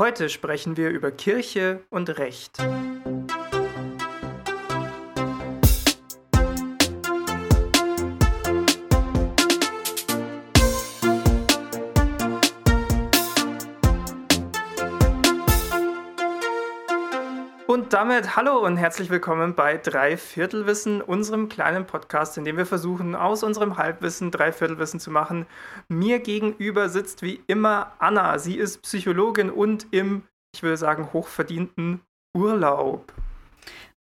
[0.00, 2.56] Heute sprechen wir über Kirche und Recht.
[18.00, 23.42] Damit hallo und herzlich willkommen bei Dreiviertelwissen, unserem kleinen Podcast, in dem wir versuchen, aus
[23.42, 25.44] unserem Halbwissen Dreiviertelwissen zu machen.
[25.90, 28.38] Mir gegenüber sitzt wie immer Anna.
[28.38, 30.22] Sie ist Psychologin und im,
[30.54, 32.00] ich würde sagen, hochverdienten
[32.34, 33.12] Urlaub.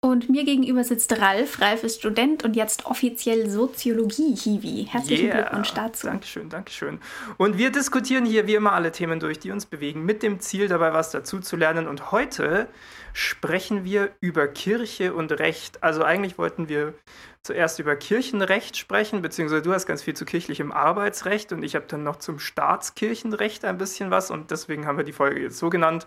[0.00, 1.60] Und mir gegenüber sitzt Ralf.
[1.60, 4.86] Ralf ist Student und jetzt offiziell Soziologie-Hiwi.
[4.88, 5.40] Herzlichen yeah.
[5.40, 6.06] Glückwunsch dazu.
[6.06, 7.00] Dankeschön, Dankeschön.
[7.36, 10.68] Und wir diskutieren hier wie immer alle Themen durch, die uns bewegen, mit dem Ziel
[10.68, 11.88] dabei was dazu zu lernen.
[11.88, 12.68] Und heute
[13.18, 15.82] sprechen wir über Kirche und Recht.
[15.82, 16.94] Also eigentlich wollten wir
[17.42, 21.86] zuerst über Kirchenrecht sprechen, beziehungsweise du hast ganz viel zu kirchlichem Arbeitsrecht und ich habe
[21.88, 25.68] dann noch zum Staatskirchenrecht ein bisschen was und deswegen haben wir die Folge jetzt so
[25.68, 26.06] genannt.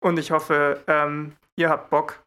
[0.00, 2.24] Und ich hoffe, ähm, ihr habt Bock,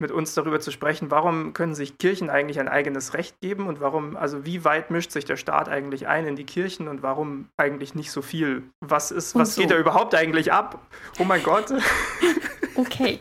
[0.00, 3.80] mit uns darüber zu sprechen, warum können sich Kirchen eigentlich ein eigenes Recht geben und
[3.80, 7.48] warum, also wie weit mischt sich der Staat eigentlich ein in die Kirchen und warum
[7.56, 8.64] eigentlich nicht so viel?
[8.80, 9.60] Was ist, was so.
[9.60, 10.80] geht da überhaupt eigentlich ab?
[11.20, 11.72] Oh mein Gott.
[12.74, 13.20] Okay.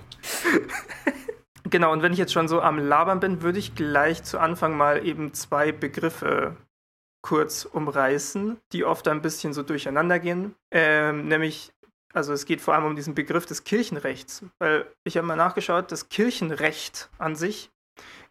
[1.70, 4.78] genau, und wenn ich jetzt schon so am Labern bin, würde ich gleich zu Anfang
[4.78, 6.56] mal eben zwei Begriffe
[7.22, 10.56] kurz umreißen, die oft ein bisschen so durcheinander gehen.
[10.72, 11.74] Ähm, nämlich
[12.14, 15.92] also es geht vor allem um diesen Begriff des Kirchenrechts, weil ich habe mal nachgeschaut,
[15.92, 17.72] das Kirchenrecht an sich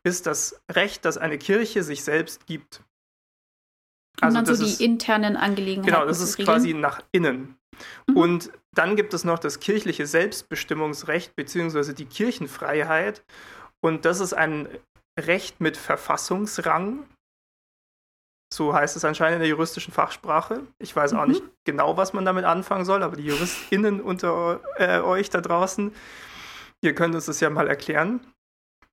[0.04, 2.82] ist das Recht, das eine Kirche sich selbst gibt.
[4.20, 5.94] Also und dann so die ist, internen Angelegenheiten.
[5.94, 6.46] Genau, das ist regeln.
[6.46, 7.56] quasi nach innen.
[8.08, 8.16] Mhm.
[8.16, 13.22] Und dann gibt es noch das kirchliche Selbstbestimmungsrecht beziehungsweise die Kirchenfreiheit.
[13.80, 14.68] Und das ist ein
[15.18, 17.06] Recht mit Verfassungsrang.
[18.52, 20.62] So heißt es anscheinend in der juristischen Fachsprache.
[20.78, 21.32] Ich weiß auch mhm.
[21.32, 25.94] nicht genau, was man damit anfangen soll, aber die JuristInnen unter äh, euch da draußen,
[26.82, 28.20] ihr könnt uns das ja mal erklären.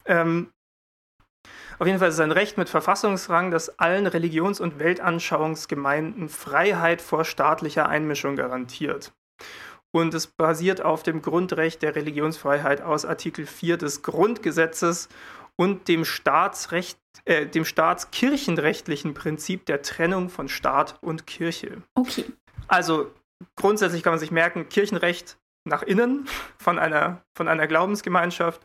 [0.06, 0.52] Ähm,
[1.78, 7.02] auf jeden Fall ist es ein Recht mit Verfassungsrang, das allen Religions- und Weltanschauungsgemeinden Freiheit
[7.02, 9.14] vor staatlicher Einmischung garantiert.
[9.92, 15.10] Und es basiert auf dem Grundrecht der Religionsfreiheit aus Artikel 4 des Grundgesetzes
[15.56, 21.82] und dem Staatsrecht, äh, dem staatskirchenrechtlichen Prinzip der Trennung von Staat und Kirche.
[21.96, 22.26] Okay.
[22.68, 23.12] Also
[23.56, 28.62] grundsätzlich kann man sich merken, Kirchenrecht nach innen von einer, von einer Glaubensgemeinschaft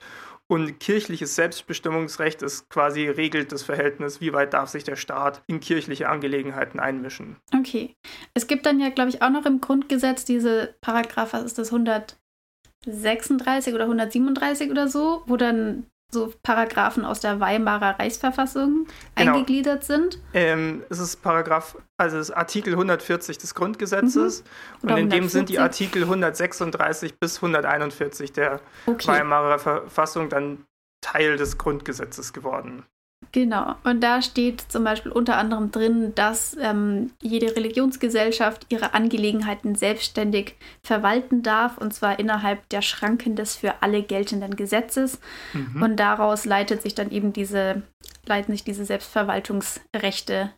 [0.47, 5.61] und kirchliches Selbstbestimmungsrecht ist quasi regelt das Verhältnis, wie weit darf sich der Staat in
[5.61, 7.37] kirchliche Angelegenheiten einmischen.
[7.57, 7.97] Okay.
[8.35, 11.73] Es gibt dann ja, glaube ich, auch noch im Grundgesetz diese Paragraph, was ist das,
[11.73, 19.33] 136 oder 137 oder so, wo dann so Paragraphen aus der Weimarer Reichsverfassung genau.
[19.33, 20.19] eingegliedert sind.
[20.33, 24.43] Ähm, es ist Paragraph, also es ist Artikel 140 des Grundgesetzes
[24.81, 24.91] mhm.
[24.91, 29.09] und in dem sind die Artikel 136 bis 141 der okay.
[29.09, 30.65] Weimarer Verfassung dann
[31.03, 32.85] Teil des Grundgesetzes geworden.
[33.35, 39.75] Genau, und da steht zum Beispiel unter anderem drin, dass ähm, jede Religionsgesellschaft ihre Angelegenheiten
[39.75, 45.19] selbstständig verwalten darf, und zwar innerhalb der Schranken des für alle geltenden Gesetzes.
[45.53, 45.83] Mhm.
[45.83, 47.83] Und daraus leitet sich dann eben diese,
[48.25, 50.53] leiten sich diese Selbstverwaltungsrechte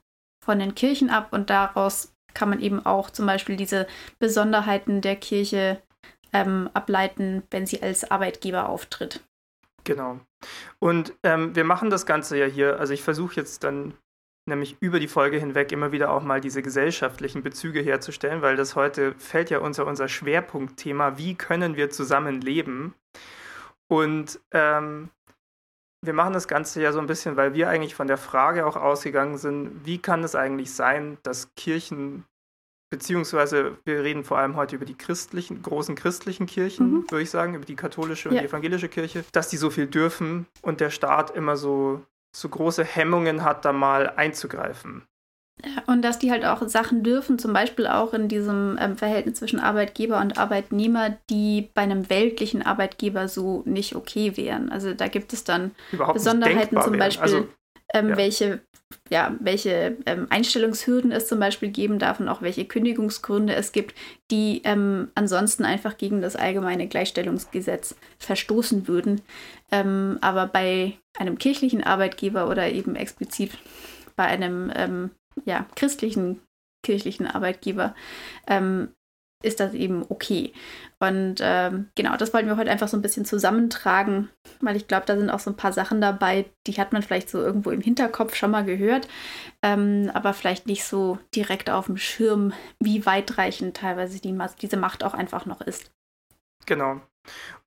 [0.45, 3.87] von den Kirchen ab und daraus kann man eben auch zum Beispiel diese
[4.19, 5.81] Besonderheiten der Kirche
[6.35, 9.23] ähm, ableiten, wenn sie als Arbeitgeber auftritt.
[9.85, 10.21] Genau.
[10.79, 13.95] Und ähm, wir machen das Ganze ja hier, also ich versuche jetzt dann
[14.49, 18.77] nämlich über die Folge hinweg immer wieder auch mal diese gesellschaftlichen Bezüge herzustellen, weil das
[18.77, 22.95] heute fällt ja unter unser Schwerpunktthema, wie können wir zusammen leben?
[23.89, 25.11] Und ähm,
[26.03, 28.77] wir machen das Ganze ja so ein bisschen, weil wir eigentlich von der Frage auch
[28.77, 32.25] ausgegangen sind, wie kann es eigentlich sein, dass Kirchen
[32.97, 37.11] beziehungsweise wir reden vor allem heute über die christlichen, großen christlichen Kirchen, mhm.
[37.11, 38.41] würde ich sagen, über die katholische und ja.
[38.41, 42.03] die evangelische Kirche, dass die so viel dürfen und der Staat immer so,
[42.35, 45.03] so große Hemmungen hat, da mal einzugreifen.
[45.87, 49.61] Und dass die halt auch Sachen dürfen, zum Beispiel auch in diesem ähm, Verhältnis zwischen
[49.61, 54.71] Arbeitgeber und Arbeitnehmer, die bei einem weltlichen Arbeitgeber so nicht okay wären.
[54.71, 57.49] Also da gibt es dann Überhaupt Besonderheiten, zum Beispiel, also,
[57.95, 58.17] ähm, ja.
[58.17, 58.61] welche
[59.11, 63.95] ja, welche ähm, Einstellungshürden es zum Beispiel geben darf und auch welche Kündigungsgründe es gibt,
[64.31, 69.23] die ähm, ansonsten einfach gegen das allgemeine Gleichstellungsgesetz verstoßen würden.
[69.73, 73.59] Ähm, aber bei einem kirchlichen Arbeitgeber oder eben explizit
[74.15, 75.11] bei einem ähm,
[75.45, 76.41] ja, christlichen
[76.85, 77.95] kirchlichen Arbeitgeber
[78.47, 78.91] ähm,
[79.47, 80.53] ist das eben okay.
[80.99, 85.07] Und ähm, genau, das wollten wir heute einfach so ein bisschen zusammentragen, weil ich glaube,
[85.07, 87.81] da sind auch so ein paar Sachen dabei, die hat man vielleicht so irgendwo im
[87.81, 89.09] Hinterkopf schon mal gehört,
[89.63, 95.05] ähm, aber vielleicht nicht so direkt auf dem Schirm, wie weitreichend teilweise die, diese Macht
[95.05, 95.91] auch einfach noch ist.
[96.67, 97.01] Genau.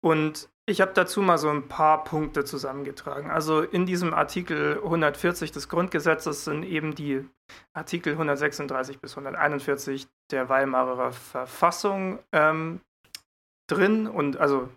[0.02, 3.30] Und ich habe dazu mal so ein paar Punkte zusammengetragen.
[3.32, 7.28] Also in diesem Artikel 140 des Grundgesetzes sind eben die
[7.74, 12.82] Artikel 136 bis 141 der Weimarer Verfassung ähm,
[13.68, 14.70] drin und also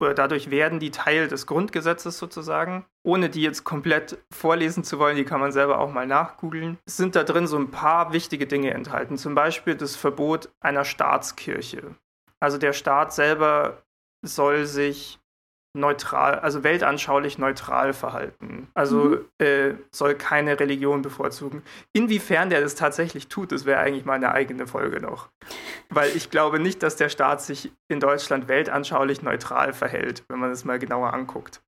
[0.00, 2.86] dadurch werden die Teil des Grundgesetzes sozusagen.
[3.02, 6.78] Ohne die jetzt komplett vorlesen zu wollen, die kann man selber auch mal nachgoogeln.
[6.86, 9.18] Sind da drin so ein paar wichtige Dinge enthalten.
[9.18, 11.94] Zum Beispiel das Verbot einer Staatskirche.
[12.40, 13.82] Also der Staat selber
[14.22, 15.18] soll sich
[15.72, 18.68] neutral, also weltanschaulich neutral verhalten.
[18.74, 19.24] Also mhm.
[19.38, 21.62] äh, soll keine Religion bevorzugen.
[21.92, 25.28] Inwiefern der das tatsächlich tut, das wäre eigentlich mal eine eigene Folge noch.
[25.88, 30.50] Weil ich glaube nicht, dass der Staat sich in Deutschland weltanschaulich neutral verhält, wenn man
[30.50, 31.62] es mal genauer anguckt.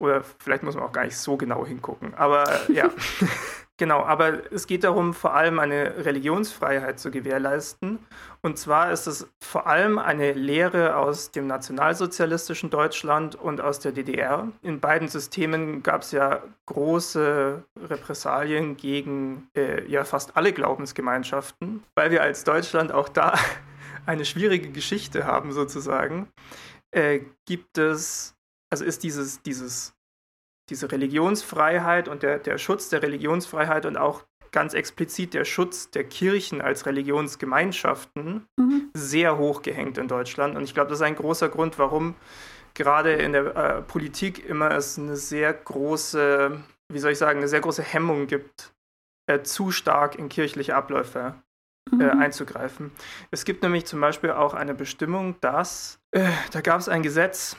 [0.00, 2.14] Oder vielleicht muss man auch gar nicht so genau hingucken.
[2.14, 2.90] Aber ja.
[3.78, 8.00] Genau, aber es geht darum, vor allem eine Religionsfreiheit zu gewährleisten.
[8.42, 13.92] Und zwar ist es vor allem eine Lehre aus dem nationalsozialistischen Deutschland und aus der
[13.92, 14.48] DDR.
[14.62, 22.10] In beiden Systemen gab es ja große Repressalien gegen äh, ja fast alle Glaubensgemeinschaften, weil
[22.10, 23.38] wir als Deutschland auch da
[24.06, 26.26] eine schwierige Geschichte haben sozusagen.
[26.90, 28.34] Äh, gibt es,
[28.70, 29.94] also ist dieses, dieses
[30.70, 36.04] diese Religionsfreiheit und der, der Schutz der Religionsfreiheit und auch ganz explizit der Schutz der
[36.04, 38.90] Kirchen als Religionsgemeinschaften mhm.
[38.94, 40.56] sehr hoch gehängt in Deutschland.
[40.56, 42.14] Und ich glaube, das ist ein großer Grund, warum
[42.74, 46.62] gerade in der äh, Politik immer es eine sehr große,
[46.92, 48.72] wie soll ich sagen, eine sehr große Hemmung gibt,
[49.26, 51.34] äh, zu stark in kirchliche Abläufe
[51.92, 52.20] äh, mhm.
[52.20, 52.92] einzugreifen.
[53.30, 57.56] Es gibt nämlich zum Beispiel auch eine Bestimmung, dass, äh, da gab es ein Gesetz,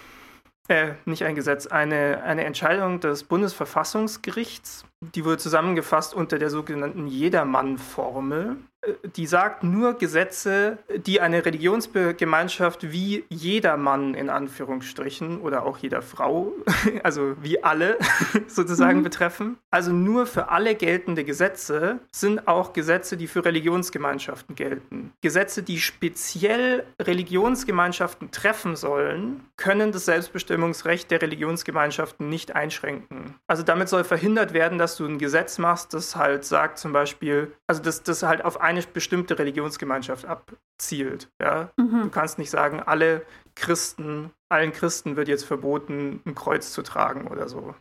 [0.69, 7.07] äh, nicht ein Gesetz, eine, eine Entscheidung des Bundesverfassungsgerichts, die wurde zusammengefasst unter der sogenannten
[7.07, 8.57] Jedermann-Formel.
[8.81, 16.01] Äh, die sagt nur Gesetze, die eine Religionsgemeinschaft wie jedermann in Anführungsstrichen oder auch jeder
[16.01, 16.53] Frau,
[17.03, 17.97] also wie alle
[18.47, 19.03] sozusagen mhm.
[19.03, 19.57] betreffen.
[19.71, 25.11] Also nur für alle geltende Gesetze sind auch Gesetze, die für Religionsgemeinschaften gelten.
[25.21, 33.35] Gesetze, die speziell Religionsgemeinschaften treffen sollen, können das Selbstbestimmungsrecht der Religionsgemeinschaften nicht einschränken.
[33.47, 37.51] Also damit soll verhindert werden, dass du ein Gesetz machst, das halt sagt zum Beispiel,
[37.67, 41.29] also das, das halt auf eine bestimmte Religionsgemeinschaft abzielt.
[41.41, 41.71] Ja?
[41.77, 42.03] Mhm.
[42.03, 43.25] Du kannst nicht sagen, alle
[43.55, 47.73] Christen, allen Christen wird jetzt verboten, ein Kreuz zu tragen oder so.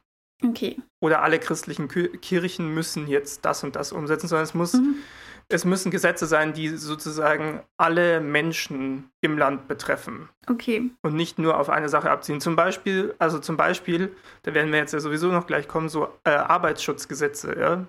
[0.43, 0.79] Okay.
[1.00, 4.96] Oder alle christlichen Kirchen müssen jetzt das und das umsetzen, sondern es muss, mhm.
[5.49, 10.29] es müssen Gesetze sein, die sozusagen alle Menschen im Land betreffen.
[10.49, 10.91] Okay.
[11.02, 12.41] Und nicht nur auf eine Sache abziehen.
[12.41, 14.14] Zum Beispiel, also zum Beispiel,
[14.44, 17.87] da werden wir jetzt ja sowieso noch gleich kommen, so äh, Arbeitsschutzgesetze, ja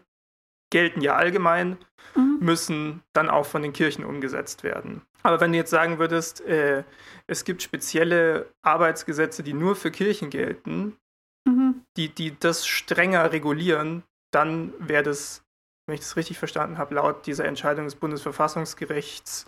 [0.69, 1.77] gelten ja allgemein,
[2.15, 2.37] mhm.
[2.39, 5.01] müssen dann auch von den Kirchen umgesetzt werden.
[5.23, 6.83] Aber wenn du jetzt sagen würdest, äh,
[7.27, 10.97] es gibt spezielle Arbeitsgesetze, die nur für Kirchen gelten,
[11.45, 11.81] mhm.
[11.97, 15.43] die, die das strenger regulieren, dann wäre das,
[15.87, 19.45] wenn ich das richtig verstanden habe, laut dieser Entscheidung des Bundesverfassungsgerichts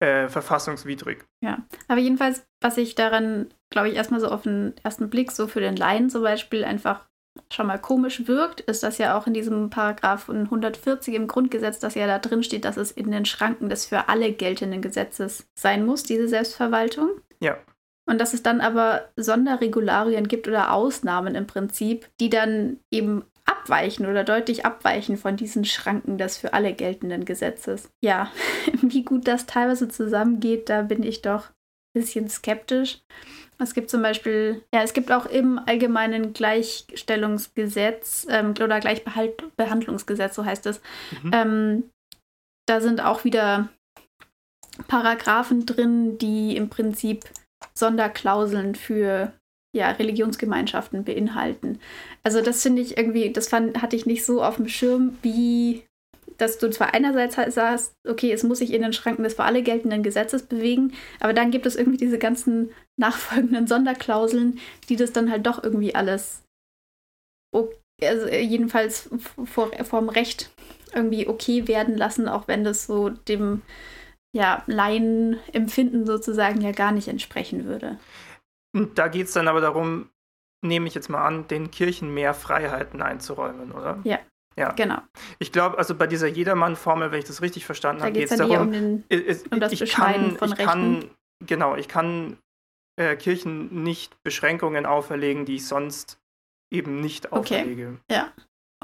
[0.00, 1.24] äh, verfassungswidrig.
[1.42, 1.58] Ja,
[1.88, 5.60] aber jedenfalls, was ich daran, glaube ich, erstmal so auf den ersten Blick, so für
[5.60, 7.07] den Laien zum Beispiel, einfach
[7.52, 11.94] schon mal komisch wirkt, ist das ja auch in diesem Paragraphen 140 im Grundgesetz, dass
[11.94, 15.84] ja da drin steht, dass es in den Schranken des für alle geltenden Gesetzes sein
[15.86, 17.10] muss, diese Selbstverwaltung.
[17.40, 17.58] Ja.
[18.06, 24.06] Und dass es dann aber Sonderregularien gibt oder Ausnahmen im Prinzip, die dann eben abweichen
[24.06, 27.90] oder deutlich abweichen von diesen Schranken des für alle geltenden Gesetzes.
[28.02, 28.30] Ja,
[28.82, 33.00] wie gut das teilweise zusammengeht, da bin ich doch ein bisschen skeptisch.
[33.60, 40.44] Es gibt zum Beispiel, ja, es gibt auch im allgemeinen Gleichstellungsgesetz ähm, oder Gleichbehandlungsgesetz, so
[40.44, 40.80] heißt es.
[41.22, 41.30] Mhm.
[41.34, 41.90] Ähm,
[42.66, 43.68] da sind auch wieder
[44.86, 47.24] Paragraphen drin, die im Prinzip
[47.74, 49.32] Sonderklauseln für
[49.74, 51.80] ja, Religionsgemeinschaften beinhalten.
[52.22, 55.84] Also das finde ich irgendwie, das fand, hatte ich nicht so auf dem Schirm, wie
[56.38, 59.62] dass du zwar einerseits sagst, okay, es muss sich in den Schranken des für alle
[59.62, 65.30] geltenden Gesetzes bewegen, aber dann gibt es irgendwie diese ganzen nachfolgenden Sonderklauseln, die das dann
[65.30, 66.42] halt doch irgendwie alles,
[67.52, 69.10] also jedenfalls
[69.44, 70.50] vor, vorm Recht
[70.94, 73.62] irgendwie okay werden lassen, auch wenn das so dem
[74.34, 77.98] ja, Laienempfinden sozusagen ja gar nicht entsprechen würde.
[78.94, 80.10] Da geht es dann aber darum,
[80.62, 83.98] nehme ich jetzt mal an, den Kirchen mehr Freiheiten einzuräumen, oder?
[84.04, 84.18] Ja.
[84.58, 84.72] Ja.
[84.72, 84.98] Genau.
[85.38, 88.58] Ich glaube, also bei dieser Jedermann-Formel, wenn ich das richtig verstanden habe, geht es darum,
[88.58, 89.04] um, den,
[89.50, 90.66] um das ich Beschneiden kann, von ich Rechten.
[90.66, 91.10] Kann,
[91.46, 92.38] genau, ich kann
[92.98, 96.18] äh, Kirchen nicht Beschränkungen auferlegen, die ich sonst
[96.72, 97.98] eben nicht auferlege.
[98.04, 98.14] Okay.
[98.16, 98.32] Ja,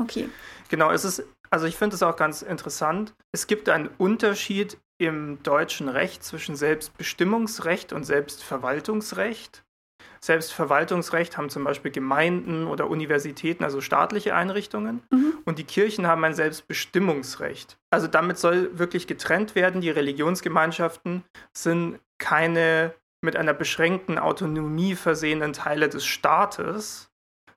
[0.01, 0.29] okay.
[0.69, 3.13] Genau, es ist, also ich finde es auch ganz interessant.
[3.33, 9.64] Es gibt einen Unterschied im deutschen Recht zwischen Selbstbestimmungsrecht und Selbstverwaltungsrecht.
[10.21, 15.03] Selbstverwaltungsrecht haben zum Beispiel Gemeinden oder Universitäten, also staatliche Einrichtungen.
[15.11, 15.35] Mhm.
[15.45, 17.77] Und die Kirchen haben ein Selbstbestimmungsrecht.
[17.91, 19.81] Also damit soll wirklich getrennt werden.
[19.81, 27.11] Die Religionsgemeinschaften sind keine mit einer beschränkten Autonomie versehenen Teile des Staates,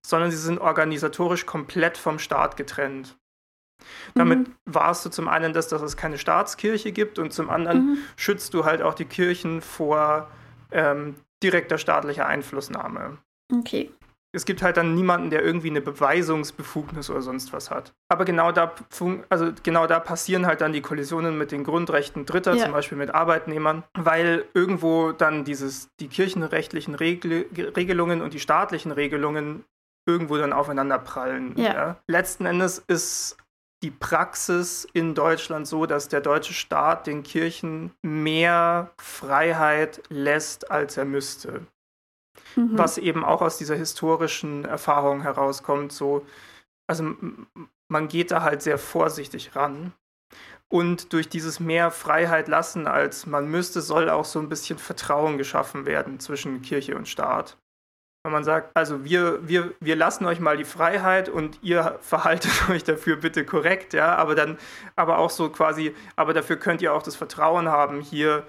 [0.05, 3.17] sondern sie sind organisatorisch komplett vom Staat getrennt.
[4.15, 4.55] Damit mhm.
[4.65, 7.97] warst du zum einen, dass, dass es keine Staatskirche gibt und zum anderen mhm.
[8.15, 10.29] schützt du halt auch die Kirchen vor
[10.71, 13.17] ähm, direkter staatlicher Einflussnahme.
[13.53, 13.91] Okay.
[14.33, 17.93] Es gibt halt dann niemanden, der irgendwie eine Beweisungsbefugnis oder sonst was hat.
[18.09, 18.73] Aber genau da,
[19.29, 22.65] also genau da passieren halt dann die Kollisionen mit den Grundrechten Dritter, ja.
[22.65, 28.91] zum Beispiel mit Arbeitnehmern, weil irgendwo dann dieses, die kirchenrechtlichen Regel, Regelungen und die staatlichen
[28.91, 29.63] Regelungen
[30.05, 31.55] irgendwo dann aufeinander prallen.
[31.57, 31.73] Ja.
[31.73, 31.97] Ja.
[32.07, 33.37] Letzten Endes ist
[33.83, 40.97] die Praxis in Deutschland so, dass der deutsche Staat den Kirchen mehr Freiheit lässt, als
[40.97, 41.67] er müsste.
[42.55, 42.77] Mhm.
[42.77, 46.25] Was eben auch aus dieser historischen Erfahrung herauskommt, so,
[46.87, 47.15] also
[47.87, 49.93] man geht da halt sehr vorsichtig ran.
[50.69, 55.37] Und durch dieses mehr Freiheit lassen, als man müsste, soll auch so ein bisschen Vertrauen
[55.37, 57.57] geschaffen werden zwischen Kirche und Staat
[58.23, 62.51] wenn man sagt, also wir, wir, wir lassen euch mal die Freiheit und ihr verhaltet
[62.69, 64.57] euch dafür bitte korrekt, ja, aber dann,
[64.95, 68.45] aber auch so quasi, aber dafür könnt ihr auch das Vertrauen haben, hier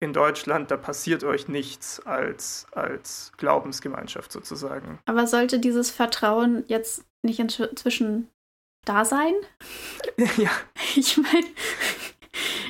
[0.00, 4.98] in Deutschland, da passiert euch nichts als, als Glaubensgemeinschaft sozusagen.
[5.06, 8.28] Aber sollte dieses Vertrauen jetzt nicht inzwischen
[8.84, 9.32] da sein?
[10.36, 10.50] ja.
[10.96, 11.46] Ich meine,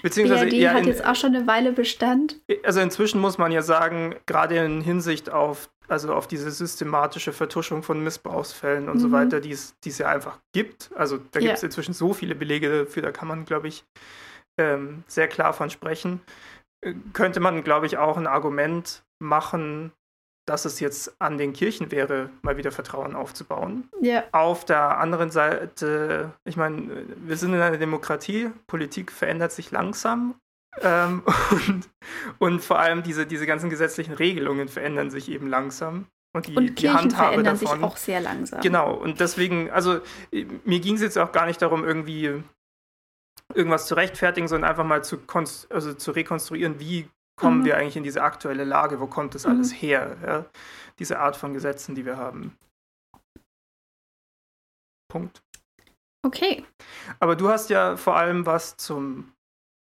[0.03, 2.41] Beziehungsweise BRD ja, hat jetzt auch schon eine Weile Bestand.
[2.65, 7.83] Also inzwischen muss man ja sagen, gerade in Hinsicht auf, also auf diese systematische Vertuschung
[7.83, 9.01] von Missbrauchsfällen und mhm.
[9.01, 10.91] so weiter, die es ja einfach gibt.
[10.97, 11.67] Also da gibt es ja.
[11.67, 13.85] inzwischen so viele Belege dafür, da kann man, glaube ich,
[14.59, 16.21] ähm, sehr klar von sprechen.
[16.81, 19.93] Äh, könnte man, glaube ich, auch ein Argument machen,
[20.47, 23.89] dass es jetzt an den Kirchen wäre, mal wieder Vertrauen aufzubauen.
[24.01, 24.25] Ja.
[24.33, 30.35] Auf der anderen Seite, ich meine, wir sind in einer Demokratie, Politik verändert sich langsam
[30.81, 31.89] ähm, und,
[32.39, 36.07] und, vor allem diese, diese ganzen gesetzlichen Regelungen verändern sich eben langsam.
[36.35, 37.77] Und die, und die Handhabe verändern davon.
[37.77, 38.63] sich auch sehr langsam.
[38.63, 40.01] Genau, und deswegen, also
[40.31, 42.43] mir ging es jetzt auch gar nicht darum, irgendwie
[43.55, 45.19] irgendwas zu rechtfertigen, sondern einfach mal zu,
[45.69, 47.65] also zu rekonstruieren, wie kommen mhm.
[47.65, 49.01] wir eigentlich in diese aktuelle Lage?
[49.01, 49.77] Wo kommt das alles mhm.
[49.77, 50.17] her?
[50.25, 50.47] Ja?
[50.99, 52.57] Diese Art von Gesetzen, die wir haben.
[55.11, 55.43] Punkt.
[56.25, 56.65] Okay.
[57.19, 59.33] Aber du hast ja vor allem was zum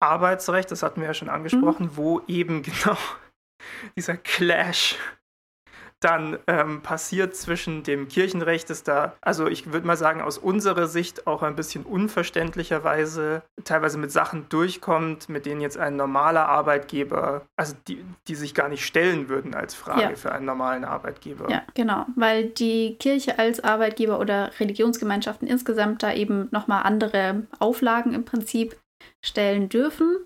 [0.04, 1.98] Arbeitsrecht, das hatten wir ja schon angesprochen, mhm.
[1.98, 2.98] wo eben genau
[3.96, 4.98] dieser Clash
[6.04, 10.88] dann ähm, passiert zwischen dem Kirchenrecht, das da, also ich würde mal sagen, aus unserer
[10.88, 17.44] Sicht auch ein bisschen unverständlicherweise teilweise mit Sachen durchkommt, mit denen jetzt ein normaler Arbeitgeber,
[17.56, 20.16] also die, die sich gar nicht stellen würden als Frage ja.
[20.16, 21.50] für einen normalen Arbeitgeber.
[21.50, 28.14] Ja, genau, weil die Kirche als Arbeitgeber oder Religionsgemeinschaften insgesamt da eben nochmal andere Auflagen
[28.14, 28.76] im Prinzip
[29.22, 30.18] stellen dürfen.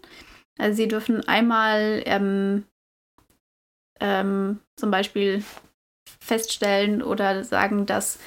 [0.58, 2.66] Also sie dürfen einmal ähm,
[4.00, 5.44] ähm, zum Beispiel
[6.20, 8.20] feststellen oder sagen, dass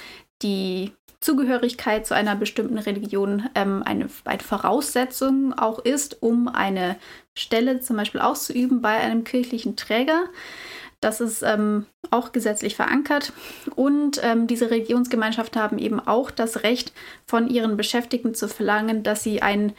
[0.42, 6.97] die Zugehörigkeit zu einer bestimmten Religion ähm, eine, eine, Voraussetzung auch ist, um eine
[7.37, 10.25] Stelle zum Beispiel auszuüben bei einem kirchlichen Träger.
[11.00, 13.33] Das ist ähm, auch gesetzlich verankert.
[13.75, 16.92] Und ähm, diese Religionsgemeinschaften haben eben auch das Recht,
[17.26, 19.75] von ihren Beschäftigten zu verlangen, dass sie ein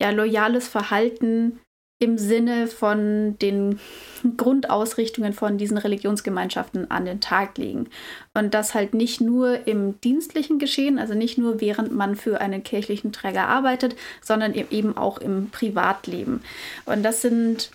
[0.00, 1.60] ja, loyales Verhalten
[1.98, 3.80] im Sinne von den
[4.36, 7.88] Grundausrichtungen von diesen Religionsgemeinschaften an den Tag legen.
[8.34, 12.62] Und das halt nicht nur im dienstlichen Geschehen, also nicht nur während man für einen
[12.62, 16.42] kirchlichen Träger arbeitet, sondern e-, eben auch im Privatleben.
[16.84, 17.70] Und das sind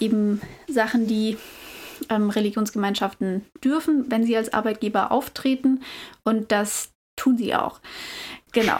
[0.00, 1.36] eben Sachen, die
[2.08, 5.82] ähm, Religionsgemeinschaften dürfen, wenn sie als Arbeitgeber auftreten.
[6.24, 7.80] Und das tun sie auch.
[8.52, 8.78] Genau.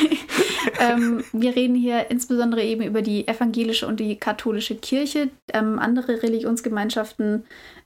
[0.80, 5.28] ähm, wir reden hier insbesondere eben über die evangelische und die katholische Kirche.
[5.52, 7.44] Ähm, andere Religionsgemeinschaften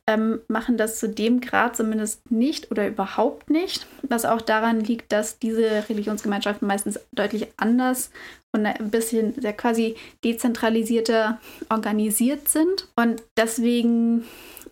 [0.08, 5.12] ähm, machen das zu dem Grad zumindest nicht oder überhaupt nicht, was auch daran liegt,
[5.12, 8.10] dass diese Religionsgemeinschaften meistens deutlich anders
[8.54, 12.88] und ein bisschen sehr quasi dezentralisierter organisiert sind.
[12.96, 14.24] Und deswegen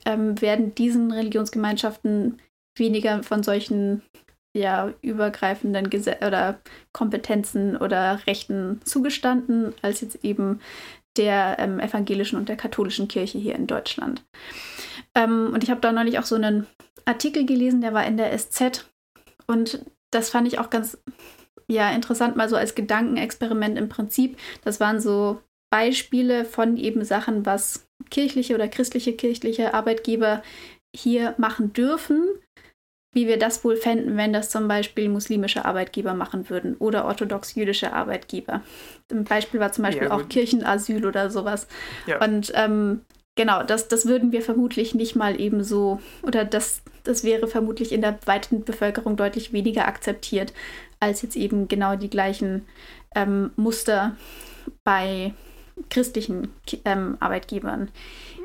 [0.07, 2.39] ähm, werden diesen Religionsgemeinschaften
[2.77, 4.03] weniger von solchen
[4.57, 6.61] ja, übergreifenden Gese oder
[6.93, 10.61] Kompetenzen oder Rechten zugestanden, als jetzt eben
[11.17, 14.25] der ähm, evangelischen und der katholischen Kirche hier in Deutschland.
[15.15, 16.67] Ähm, und ich habe da neulich auch so einen
[17.05, 18.89] Artikel gelesen, der war in der SZ
[19.47, 20.99] und das fand ich auch ganz
[21.69, 24.39] ja, interessant, mal so als Gedankenexperiment im Prinzip.
[24.63, 30.43] Das waren so Beispiele von eben Sachen, was kirchliche oder christliche kirchliche Arbeitgeber
[30.95, 32.23] hier machen dürfen,
[33.15, 37.93] wie wir das wohl fänden, wenn das zum Beispiel muslimische Arbeitgeber machen würden oder orthodox-jüdische
[37.93, 38.61] Arbeitgeber.
[39.11, 41.67] Ein Beispiel war zum Beispiel ja, auch Kirchenasyl oder sowas.
[42.07, 42.23] Ja.
[42.23, 43.03] Und ähm,
[43.37, 47.93] genau, das, das würden wir vermutlich nicht mal eben so, oder das, das wäre vermutlich
[47.93, 50.53] in der weiten Bevölkerung deutlich weniger akzeptiert,
[51.01, 52.67] als jetzt eben genau die gleichen
[53.15, 54.17] ähm, Muster
[54.83, 55.33] bei
[55.91, 56.49] christlichen
[56.85, 57.91] ähm, Arbeitgebern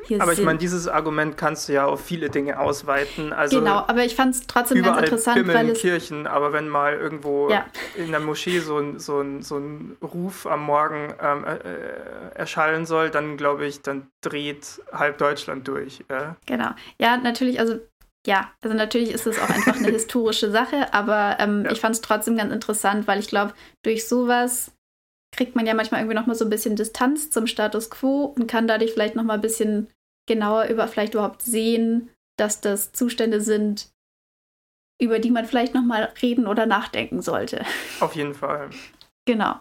[0.10, 0.32] hier aber.
[0.32, 3.32] Aber ich meine, dieses Argument kannst du ja auf viele Dinge ausweiten.
[3.32, 6.94] Also genau, aber ich fand es trotzdem ganz interessant, weil es Kirchen, aber wenn mal
[6.94, 7.66] irgendwo ja.
[7.96, 12.86] in der Moschee so ein, so ein, so ein Ruf am Morgen ähm, äh, erschallen
[12.86, 16.04] soll, dann glaube ich, dann dreht halb Deutschland durch.
[16.10, 16.36] Ja?
[16.46, 16.72] Genau.
[17.00, 17.80] Ja, natürlich, also
[18.28, 21.72] ja, also natürlich ist es auch einfach eine historische Sache, aber ähm, ja.
[21.72, 24.72] ich fand es trotzdem ganz interessant, weil ich glaube, durch sowas
[25.32, 28.48] kriegt man ja manchmal irgendwie noch mal so ein bisschen Distanz zum Status quo und
[28.48, 29.88] kann dadurch vielleicht noch mal ein bisschen
[30.30, 33.90] genauer über vielleicht überhaupt sehen, dass das Zustände sind,
[35.02, 37.66] über die man vielleicht noch mal reden oder nachdenken sollte.
[38.00, 38.70] Auf jeden Fall.
[39.26, 39.60] Genau.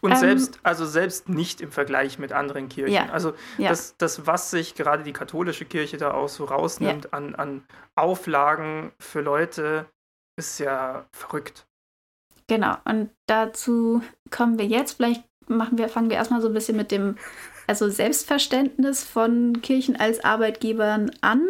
[0.00, 2.94] Und ähm, selbst, also selbst nicht im Vergleich mit anderen Kirchen.
[2.94, 3.70] Ja, also ja.
[3.70, 7.10] Das, das, was sich gerade die katholische Kirche da auch so rausnimmt ja.
[7.10, 7.64] an, an
[7.96, 9.86] Auflagen für Leute,
[10.36, 11.66] ist ja verrückt.
[12.46, 14.94] Genau, und dazu kommen wir jetzt.
[14.94, 17.16] Vielleicht machen wir, fangen wir erstmal so ein bisschen mit dem
[17.66, 21.42] also Selbstverständnis von Kirchen als Arbeitgebern an.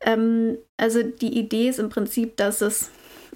[0.00, 2.90] Ähm, also die Idee ist im Prinzip, dass es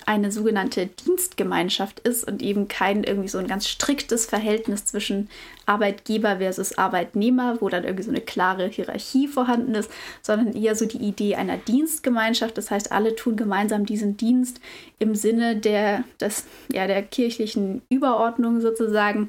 [0.08, 5.28] eine sogenannte Dienstgemeinschaft ist und eben kein irgendwie so ein ganz striktes Verhältnis zwischen
[5.66, 9.90] Arbeitgeber versus Arbeitnehmer, wo dann irgendwie so eine klare Hierarchie vorhanden ist,
[10.22, 12.56] sondern eher so die Idee einer Dienstgemeinschaft.
[12.56, 14.62] Das heißt, alle tun gemeinsam diesen Dienst
[14.98, 19.28] im Sinne der, des, ja, der kirchlichen Überordnung sozusagen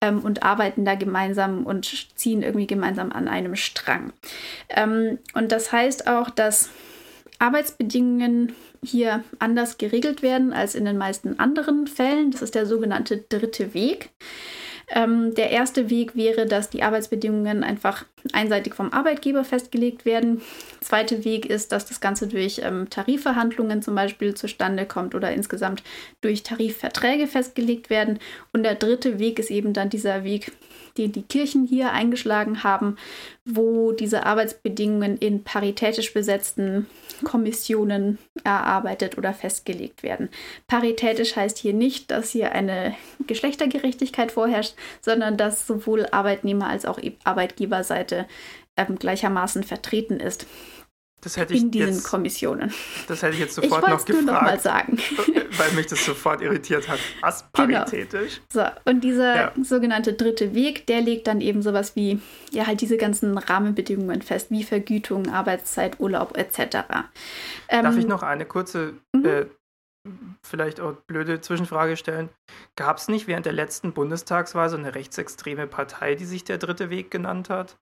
[0.00, 4.12] ähm, und arbeiten da gemeinsam und ziehen irgendwie gemeinsam an einem Strang.
[4.68, 6.70] Ähm, und das heißt auch, dass
[7.40, 12.30] Arbeitsbedingungen hier anders geregelt werden als in den meisten anderen Fällen.
[12.30, 14.10] Das ist der sogenannte dritte Weg.
[14.92, 20.38] Ähm, der erste Weg wäre, dass die Arbeitsbedingungen einfach einseitig vom Arbeitgeber festgelegt werden.
[20.72, 25.32] Der zweite Weg ist, dass das Ganze durch ähm, Tarifverhandlungen zum Beispiel zustande kommt oder
[25.32, 25.84] insgesamt
[26.22, 28.18] durch Tarifverträge festgelegt werden.
[28.52, 30.52] Und der dritte Weg ist eben dann dieser Weg
[30.98, 32.96] den die Kirchen hier eingeschlagen haben,
[33.44, 36.86] wo diese Arbeitsbedingungen in paritätisch besetzten
[37.24, 40.28] Kommissionen erarbeitet oder festgelegt werden.
[40.66, 42.94] Paritätisch heißt hier nicht, dass hier eine
[43.26, 48.26] Geschlechtergerechtigkeit vorherrscht, sondern dass sowohl Arbeitnehmer als auch Arbeitgeberseite
[48.76, 50.46] ähm, gleichermaßen vertreten ist.
[51.22, 52.72] Das hätte ich in diesen jetzt, Kommissionen.
[53.06, 54.24] Das hätte ich jetzt sofort ich noch gefragt.
[54.24, 54.98] Nur noch mal sagen.
[55.58, 56.98] Weil mich das sofort irritiert hat.
[57.20, 57.80] Was genau.
[57.80, 58.40] paritätisch?
[58.50, 58.66] Genau.
[58.66, 59.52] So, und dieser ja.
[59.62, 62.20] sogenannte dritte Weg, der legt dann eben sowas wie,
[62.52, 66.78] ja, halt diese ganzen Rahmenbedingungen fest, wie Vergütung, Arbeitszeit, Urlaub etc.
[67.68, 69.26] Ähm, Darf ich noch eine kurze, mhm.
[69.26, 69.46] äh,
[70.42, 72.30] vielleicht auch blöde Zwischenfrage stellen?
[72.76, 76.88] Gab es nicht während der letzten Bundestagswahl so eine rechtsextreme Partei, die sich der dritte
[76.88, 77.76] Weg genannt hat?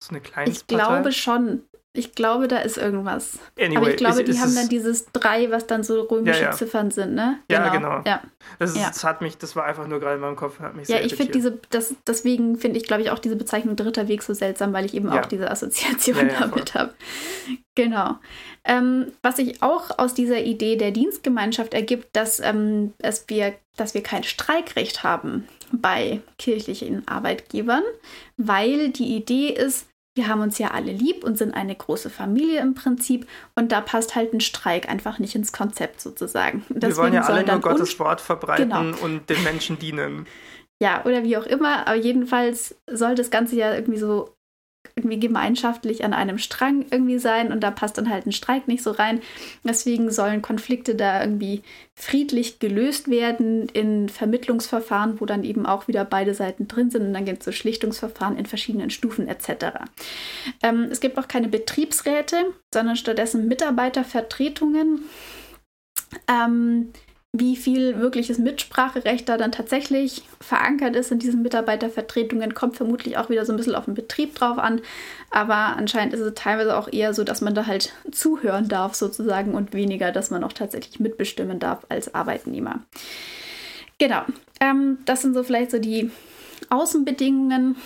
[0.00, 0.52] So eine Kleinstpartei?
[0.52, 1.64] Ich glaube schon.
[1.96, 3.38] Ich glaube, da ist irgendwas.
[3.56, 6.40] Anyway, Aber ich glaube, ist, die ist haben dann dieses drei, was dann so römische
[6.40, 6.50] ja, ja.
[6.50, 7.38] Ziffern sind, ne?
[7.48, 7.98] Ja, genau.
[7.98, 8.02] genau.
[8.04, 8.20] Ja.
[8.58, 10.58] Das, ist, das, hat mich, das war einfach nur gerade in meinem Kopf.
[10.58, 13.76] Hat mich ja, ich finde diese, das, deswegen finde ich, glaube ich, auch diese Bezeichnung
[13.76, 16.94] dritter Weg so seltsam, weil ich eben auch diese Assoziation damit habe.
[17.76, 18.16] Genau.
[18.64, 23.94] Ähm, was sich auch aus dieser Idee der Dienstgemeinschaft ergibt, dass, ähm, es wir, dass
[23.94, 27.84] wir kein Streikrecht haben bei kirchlichen Arbeitgebern,
[28.36, 32.60] weil die Idee ist, wir haben uns ja alle lieb und sind eine große Familie
[32.60, 36.64] im Prinzip und da passt halt ein Streik einfach nicht ins Konzept sozusagen.
[36.68, 38.96] Deswegen wir wollen ja alle nur Gottes Wort verbreiten genau.
[39.02, 40.26] und den Menschen dienen.
[40.80, 44.34] Ja, oder wie auch immer, aber jedenfalls soll das Ganze ja irgendwie so
[44.96, 48.82] irgendwie gemeinschaftlich an einem Strang irgendwie sein und da passt dann halt ein Streik nicht
[48.82, 49.20] so rein.
[49.64, 51.62] Deswegen sollen Konflikte da irgendwie
[51.96, 57.12] friedlich gelöst werden in Vermittlungsverfahren, wo dann eben auch wieder beide Seiten drin sind und
[57.12, 59.78] dann gibt es so Schlichtungsverfahren in verschiedenen Stufen etc.
[60.62, 65.00] Ähm, es gibt auch keine Betriebsräte, sondern stattdessen Mitarbeitervertretungen.
[66.28, 66.92] Ähm,
[67.36, 73.28] wie viel wirkliches Mitspracherecht da dann tatsächlich verankert ist in diesen Mitarbeitervertretungen, kommt vermutlich auch
[73.28, 74.80] wieder so ein bisschen auf den Betrieb drauf an.
[75.30, 79.54] Aber anscheinend ist es teilweise auch eher so, dass man da halt zuhören darf sozusagen
[79.54, 82.84] und weniger, dass man auch tatsächlich mitbestimmen darf als Arbeitnehmer.
[83.98, 84.22] Genau,
[84.60, 86.12] ähm, das sind so vielleicht so die
[86.70, 87.76] Außenbedingungen.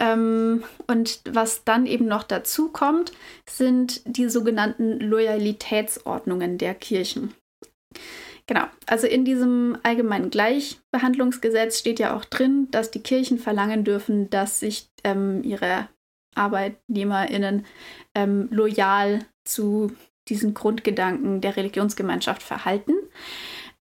[0.00, 3.12] Ähm, und was dann eben noch dazu kommt,
[3.48, 7.32] sind die sogenannten Loyalitätsordnungen der Kirchen.
[8.48, 14.30] Genau, also in diesem allgemeinen Gleichbehandlungsgesetz steht ja auch drin, dass die Kirchen verlangen dürfen,
[14.30, 15.88] dass sich ähm, ihre
[16.34, 17.66] ArbeitnehmerInnen
[18.14, 19.92] ähm, loyal zu
[20.30, 22.94] diesen Grundgedanken der Religionsgemeinschaft verhalten.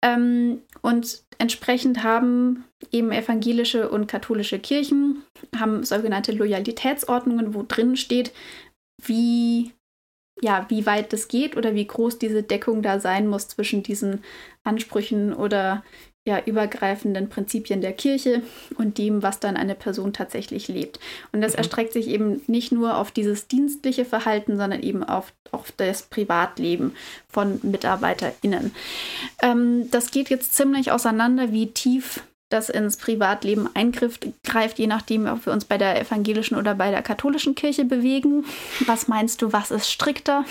[0.02, 5.22] Ähm, und entsprechend haben eben evangelische und katholische Kirchen
[5.54, 8.32] haben sogenannte Loyalitätsordnungen, wo drin steht,
[9.02, 9.72] wie
[10.40, 14.22] ja, wie weit das geht oder wie groß diese Deckung da sein muss zwischen diesen
[14.64, 15.82] Ansprüchen oder
[16.26, 18.42] ja, übergreifenden Prinzipien der Kirche
[18.78, 20.98] und dem, was dann eine Person tatsächlich lebt.
[21.32, 21.58] Und das mhm.
[21.58, 26.96] erstreckt sich eben nicht nur auf dieses dienstliche Verhalten, sondern eben auf, auf das Privatleben
[27.28, 28.74] von MitarbeiterInnen.
[29.42, 32.22] Ähm, das geht jetzt ziemlich auseinander, wie tief
[32.54, 36.90] das ins Privatleben eingreift, greift, je nachdem, ob wir uns bei der evangelischen oder bei
[36.90, 38.44] der katholischen Kirche bewegen.
[38.86, 40.44] Was meinst du, was ist strikter?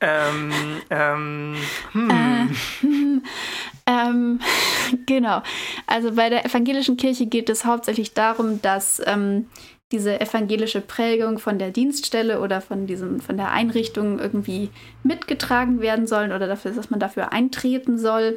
[0.00, 0.52] Ähm,
[0.90, 1.56] ähm,
[1.92, 2.10] hm.
[2.10, 2.46] äh,
[2.80, 3.22] hm,
[3.86, 4.40] ähm,
[5.06, 5.42] genau.
[5.86, 9.46] Also bei der evangelischen Kirche geht es hauptsächlich darum, dass ähm,
[9.90, 14.68] diese evangelische Prägung von der Dienststelle oder von diesem von der Einrichtung irgendwie
[15.02, 18.36] mitgetragen werden sollen oder dafür, dass man dafür eintreten soll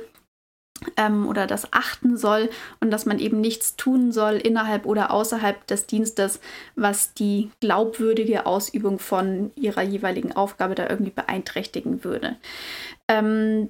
[0.98, 5.66] ähm, oder das achten soll und dass man eben nichts tun soll innerhalb oder außerhalb
[5.68, 6.40] des Dienstes,
[6.76, 12.38] was die glaubwürdige Ausübung von ihrer jeweiligen Aufgabe da irgendwie beeinträchtigen würde.
[13.08, 13.70] Ähm,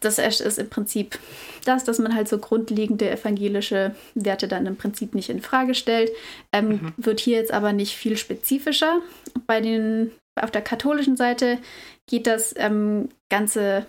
[0.00, 1.18] das ist im Prinzip
[1.66, 6.10] das, dass man halt so grundlegende evangelische Werte dann im Prinzip nicht in Frage stellt.
[6.52, 6.92] Ähm, mhm.
[6.96, 9.00] Wird hier jetzt aber nicht viel spezifischer.
[9.46, 11.58] Bei den, auf der katholischen Seite
[12.08, 13.86] geht das ähm, Ganze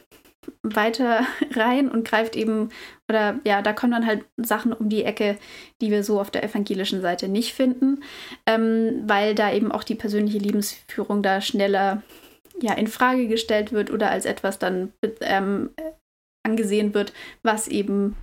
[0.64, 2.70] weiter rein und greift eben,
[3.10, 5.38] oder ja, da kommen dann halt Sachen um die Ecke,
[5.82, 8.04] die wir so auf der evangelischen Seite nicht finden,
[8.46, 12.04] ähm, weil da eben auch die persönliche Lebensführung da schneller
[12.62, 15.72] ja, in Frage gestellt wird oder als etwas dann ähm,
[16.44, 18.16] angesehen wird, was eben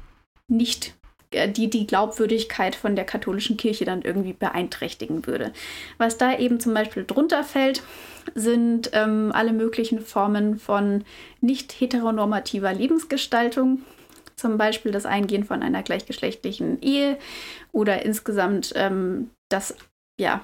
[0.48, 0.97] nicht
[1.32, 5.52] die die Glaubwürdigkeit von der katholischen Kirche dann irgendwie beeinträchtigen würde.
[5.98, 7.82] Was da eben zum Beispiel drunter fällt,
[8.34, 11.04] sind ähm, alle möglichen Formen von
[11.40, 13.82] nicht heteronormativer Lebensgestaltung,
[14.36, 17.18] zum Beispiel das Eingehen von einer gleichgeschlechtlichen Ehe
[17.72, 19.76] oder insgesamt ähm, das,
[20.20, 20.42] ja,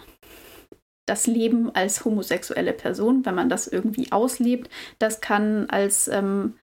[1.07, 4.71] das Leben als homosexuelle Person, wenn man das irgendwie auslebt.
[4.99, 6.55] Das kann als ähm,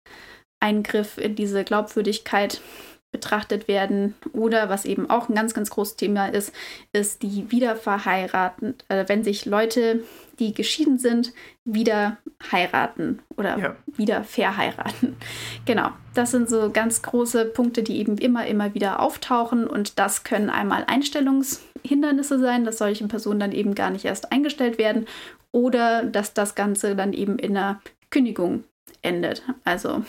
[0.60, 2.62] Eingriff in diese Glaubwürdigkeit
[3.12, 4.16] betrachtet werden.
[4.34, 6.54] Oder was eben auch ein ganz, ganz großes Thema ist,
[6.94, 10.04] ist die Wiederverheiraten, äh, wenn sich Leute,
[10.40, 11.34] die geschieden sind,
[11.66, 12.18] wieder
[12.52, 13.76] heiraten oder ja.
[13.86, 15.16] wieder verheiraten.
[15.66, 20.24] Genau, das sind so ganz große Punkte, die eben immer, immer wieder auftauchen und das
[20.24, 25.06] können einmal Einstellungshindernisse sein, dass solche Personen dann eben gar nicht erst eingestellt werden
[25.52, 28.64] oder dass das Ganze dann eben in einer Kündigung
[29.04, 29.44] endet.
[29.64, 30.04] Also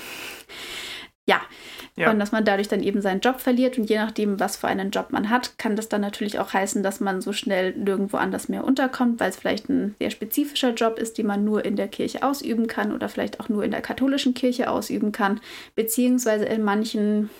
[1.24, 1.40] ja.
[1.94, 2.10] ja.
[2.10, 3.78] Und dass man dadurch dann eben seinen Job verliert.
[3.78, 6.82] Und je nachdem, was für einen Job man hat, kann das dann natürlich auch heißen,
[6.82, 10.98] dass man so schnell nirgendwo anders mehr unterkommt, weil es vielleicht ein sehr spezifischer Job
[10.98, 13.82] ist, den man nur in der Kirche ausüben kann oder vielleicht auch nur in der
[13.82, 15.40] katholischen Kirche ausüben kann.
[15.76, 17.30] Beziehungsweise in manchen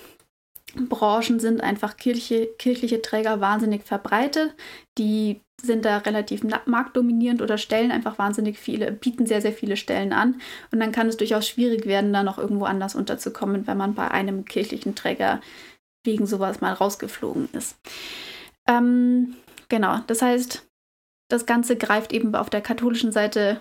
[0.74, 4.54] Branchen sind einfach kirchliche, kirchliche Träger wahnsinnig verbreitet.
[4.98, 10.12] Die sind da relativ marktdominierend oder stellen einfach wahnsinnig viele, bieten sehr, sehr viele Stellen
[10.12, 10.40] an.
[10.70, 14.10] Und dann kann es durchaus schwierig werden, da noch irgendwo anders unterzukommen, wenn man bei
[14.10, 15.40] einem kirchlichen Träger
[16.04, 17.76] wegen sowas mal rausgeflogen ist.
[18.68, 19.36] Ähm,
[19.68, 20.66] genau, das heißt,
[21.28, 23.60] das Ganze greift eben auf der katholischen Seite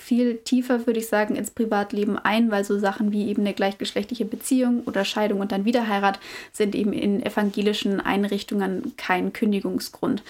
[0.00, 4.24] viel tiefer, würde ich sagen, ins Privatleben ein, weil so Sachen wie eben eine gleichgeschlechtliche
[4.24, 6.18] Beziehung oder Scheidung und dann Wiederheirat
[6.52, 10.22] sind eben in evangelischen Einrichtungen kein Kündigungsgrund.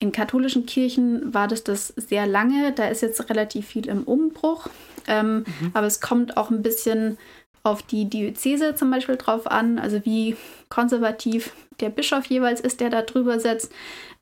[0.00, 2.72] In katholischen Kirchen war das das sehr lange.
[2.72, 4.68] Da ist jetzt relativ viel im Umbruch.
[5.06, 5.70] Ähm, mhm.
[5.74, 7.18] Aber es kommt auch ein bisschen
[7.64, 10.36] auf die Diözese zum Beispiel drauf an, also wie
[10.68, 13.72] konservativ der Bischof jeweils ist, der da drüber setzt.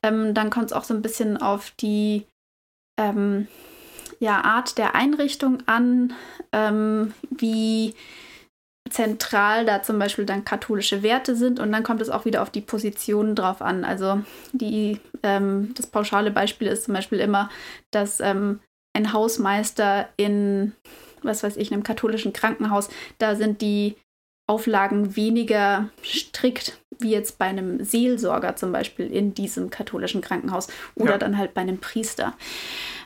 [0.03, 2.25] Ähm, dann kommt es auch so ein bisschen auf die
[2.99, 3.47] ähm,
[4.19, 6.13] ja, Art der Einrichtung an,
[6.51, 7.93] ähm, wie
[8.89, 12.49] zentral da zum Beispiel dann katholische Werte sind und dann kommt es auch wieder auf
[12.49, 13.83] die Positionen drauf an.
[13.83, 14.21] Also
[14.53, 17.49] die, ähm, das pauschale Beispiel ist zum Beispiel immer,
[17.91, 18.59] dass ähm,
[18.93, 20.73] ein Hausmeister in,
[21.21, 23.95] was weiß ich, einem katholischen Krankenhaus, da sind die
[24.47, 31.11] Auflagen weniger strikt wie jetzt bei einem Seelsorger zum Beispiel in diesem katholischen Krankenhaus oder
[31.11, 31.17] ja.
[31.17, 32.33] dann halt bei einem Priester.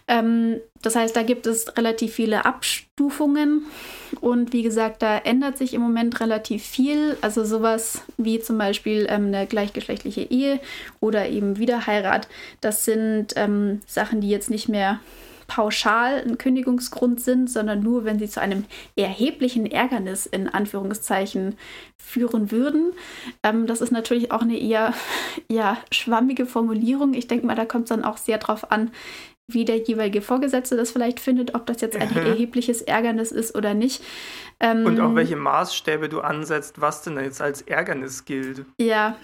[0.08, 3.66] Ähm, das heißt, da gibt es relativ viele Abstufungen
[4.20, 7.18] und wie gesagt, da ändert sich im Moment relativ viel.
[7.22, 10.60] Also sowas wie zum Beispiel ähm, eine gleichgeschlechtliche Ehe
[11.00, 12.28] oder eben Wiederheirat,
[12.62, 15.00] das sind ähm, Sachen, die jetzt nicht mehr
[15.52, 18.64] pauschal ein Kündigungsgrund sind, sondern nur, wenn sie zu einem
[18.96, 21.58] erheblichen Ärgernis in Anführungszeichen
[21.98, 22.94] führen würden.
[23.44, 24.94] Ähm, das ist natürlich auch eine eher
[25.50, 27.14] ja, schwammige Formulierung.
[27.14, 28.92] Ich denke mal, da kommt es dann auch sehr drauf an,
[29.48, 33.74] wie der jeweilige Vorgesetzte das vielleicht findet, ob das jetzt ein erhebliches Ärgernis ist oder
[33.74, 34.04] nicht.
[34.60, 38.66] Ähm, Und auch welche Maßstäbe du ansetzt, was denn jetzt als Ärgernis gilt.
[38.80, 39.18] Ja.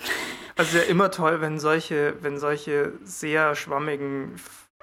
[0.55, 4.35] Also ja immer toll, wenn solche, wenn solche sehr schwammigen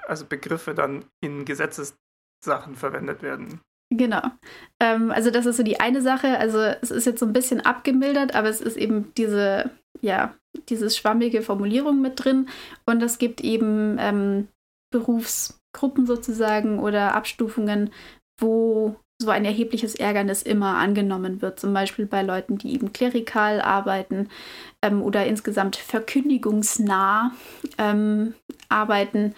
[0.06, 3.60] also Begriffe dann in Gesetzessachen verwendet werden.
[3.90, 4.22] Genau.
[4.80, 6.38] Ähm, also das ist so die eine Sache.
[6.38, 9.70] Also es ist jetzt so ein bisschen abgemildert, aber es ist eben diese,
[10.00, 10.34] ja,
[10.68, 12.48] dieses schwammige Formulierung mit drin.
[12.86, 14.48] Und es gibt eben ähm,
[14.94, 17.90] Berufsgruppen sozusagen oder Abstufungen,
[18.40, 21.58] wo so ein erhebliches Ärgernis immer angenommen wird.
[21.58, 24.28] Zum Beispiel bei Leuten, die eben klerikal arbeiten
[24.82, 27.32] ähm, oder insgesamt verkündigungsnah
[27.78, 28.34] ähm,
[28.68, 29.34] arbeiten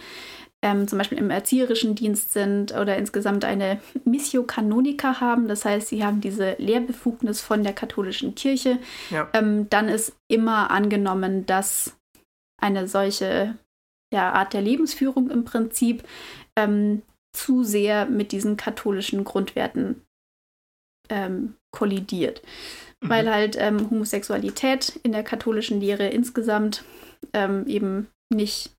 [0.63, 5.87] ähm, zum Beispiel im erzieherischen Dienst sind oder insgesamt eine Missio Canonica haben, das heißt,
[5.87, 8.79] sie haben diese Lehrbefugnis von der katholischen Kirche,
[9.11, 9.29] ja.
[9.33, 11.95] ähm, dann ist immer angenommen, dass
[12.59, 13.55] eine solche
[14.13, 16.03] ja, Art der Lebensführung im Prinzip
[16.57, 17.01] ähm,
[17.35, 20.01] zu sehr mit diesen katholischen Grundwerten
[21.09, 22.41] ähm, kollidiert.
[23.03, 23.09] Mhm.
[23.09, 26.83] Weil halt ähm, Homosexualität in der katholischen Lehre insgesamt
[27.33, 28.71] ähm, eben nicht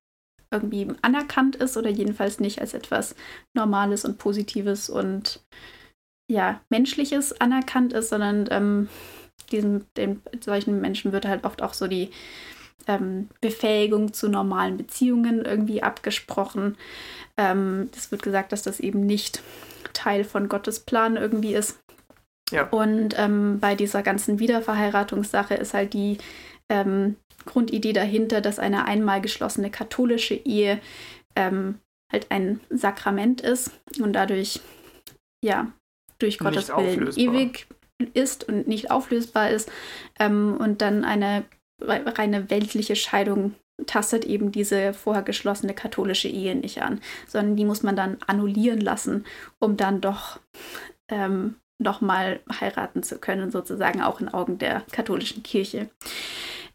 [0.51, 3.15] irgendwie anerkannt ist oder jedenfalls nicht als etwas
[3.55, 5.41] Normales und Positives und
[6.29, 8.89] ja, Menschliches anerkannt ist, sondern ähm,
[9.51, 12.09] diesen, den, solchen Menschen wird halt oft auch so die
[12.87, 16.77] ähm, Befähigung zu normalen Beziehungen irgendwie abgesprochen.
[17.37, 19.41] Ähm, es wird gesagt, dass das eben nicht
[19.93, 21.79] Teil von Gottes Plan irgendwie ist.
[22.51, 22.67] Ja.
[22.69, 26.17] Und ähm, bei dieser ganzen Wiederverheiratungssache ist halt die
[26.69, 27.15] ähm,
[27.45, 30.79] Grundidee dahinter, dass eine einmal geschlossene katholische Ehe
[31.35, 31.79] ähm,
[32.11, 34.61] halt ein Sakrament ist und dadurch
[35.43, 35.71] ja
[36.17, 37.67] durch Gottes Willen ewig
[38.13, 39.71] ist und nicht auflösbar ist
[40.19, 41.45] ähm, und dann eine
[41.81, 47.83] reine weltliche Scheidung tastet eben diese vorher geschlossene katholische Ehe nicht an, sondern die muss
[47.83, 49.25] man dann annullieren lassen,
[49.59, 50.39] um dann doch
[51.09, 55.89] ähm, nochmal heiraten zu können, sozusagen auch in Augen der katholischen Kirche.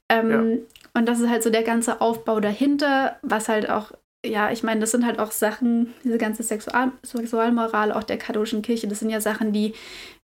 [0.08, 0.56] Ähm, ja.
[0.94, 3.92] Und das ist halt so der ganze Aufbau dahinter, was halt auch,
[4.24, 8.62] ja, ich meine, das sind halt auch Sachen, diese ganze Sexual Sexualmoral auch der katholischen
[8.62, 9.74] Kirche, das sind ja Sachen, die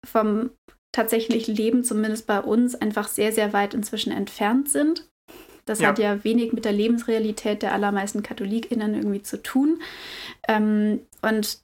[0.05, 0.51] vom
[0.95, 5.09] tatsächlichen Leben, zumindest bei uns, einfach sehr, sehr weit inzwischen entfernt sind.
[5.65, 5.89] Das ja.
[5.89, 9.83] hat ja wenig mit der Lebensrealität der allermeisten KatholikInnen irgendwie zu tun.
[10.47, 11.59] Ähm, und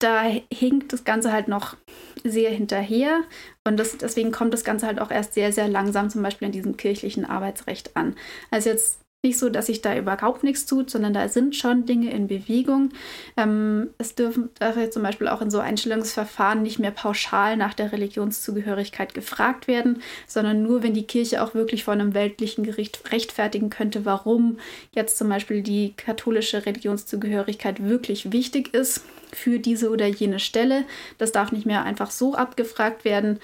[0.00, 1.76] da hinkt das Ganze halt noch
[2.24, 3.20] sehr hinterher
[3.64, 6.52] und das, deswegen kommt das Ganze halt auch erst sehr, sehr langsam zum Beispiel in
[6.52, 8.16] diesem kirchlichen Arbeitsrecht an.
[8.50, 12.10] Also jetzt nicht so, dass sich da überhaupt nichts tut, sondern da sind schon Dinge
[12.10, 12.88] in Bewegung.
[13.36, 14.50] Ähm, es dürfen
[14.90, 20.64] zum Beispiel auch in so Einstellungsverfahren nicht mehr pauschal nach der Religionszugehörigkeit gefragt werden, sondern
[20.64, 24.58] nur, wenn die Kirche auch wirklich vor einem weltlichen Gericht rechtfertigen könnte, warum
[24.92, 30.84] jetzt zum Beispiel die katholische Religionszugehörigkeit wirklich wichtig ist für diese oder jene Stelle.
[31.18, 33.38] Das darf nicht mehr einfach so abgefragt werden.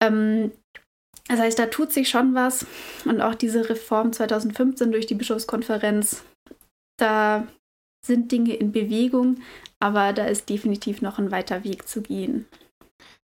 [0.00, 0.52] Ähm,
[1.30, 2.66] das heißt, da tut sich schon was.
[3.04, 6.24] Und auch diese Reform 2015 durch die Bischofskonferenz,
[6.98, 7.46] da
[8.04, 9.40] sind Dinge in Bewegung,
[9.78, 12.48] aber da ist definitiv noch ein weiter Weg zu gehen.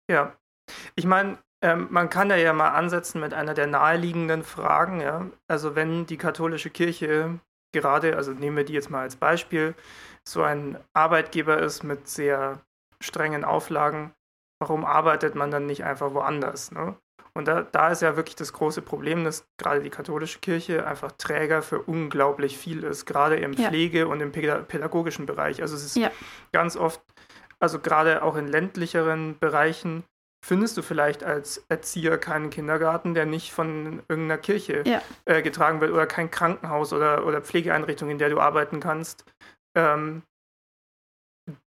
[0.10, 0.36] Ja,
[0.96, 5.02] ich meine, ähm, man kann da ja mal ansetzen mit einer der naheliegenden Fragen.
[5.02, 5.26] Ja?
[5.48, 7.39] Also wenn die katholische Kirche
[7.74, 9.74] gerade, also nehmen wir die jetzt mal als Beispiel,
[10.28, 12.62] so ein Arbeitgeber ist mit sehr
[13.02, 14.13] strengen Auflagen,
[14.60, 16.72] warum arbeitet man dann nicht einfach woanders?
[16.72, 16.96] Ne?
[17.34, 21.12] Und da, da ist ja wirklich das große Problem, dass gerade die katholische Kirche einfach
[21.12, 23.67] Träger für unglaublich viel ist, gerade im ja.
[23.67, 25.62] Pflege- und im pädagogischen Bereich.
[25.62, 26.12] Also es ist ja.
[26.54, 27.01] ganz oft,
[27.60, 30.06] also gerade auch in ländlicheren Bereichen,
[30.45, 35.01] findest du vielleicht als Erzieher keinen Kindergarten, der nicht von irgendeiner Kirche ja.
[35.25, 39.25] äh, getragen wird oder kein Krankenhaus oder, oder Pflegeeinrichtung, in der du arbeiten kannst,
[39.75, 40.21] ähm,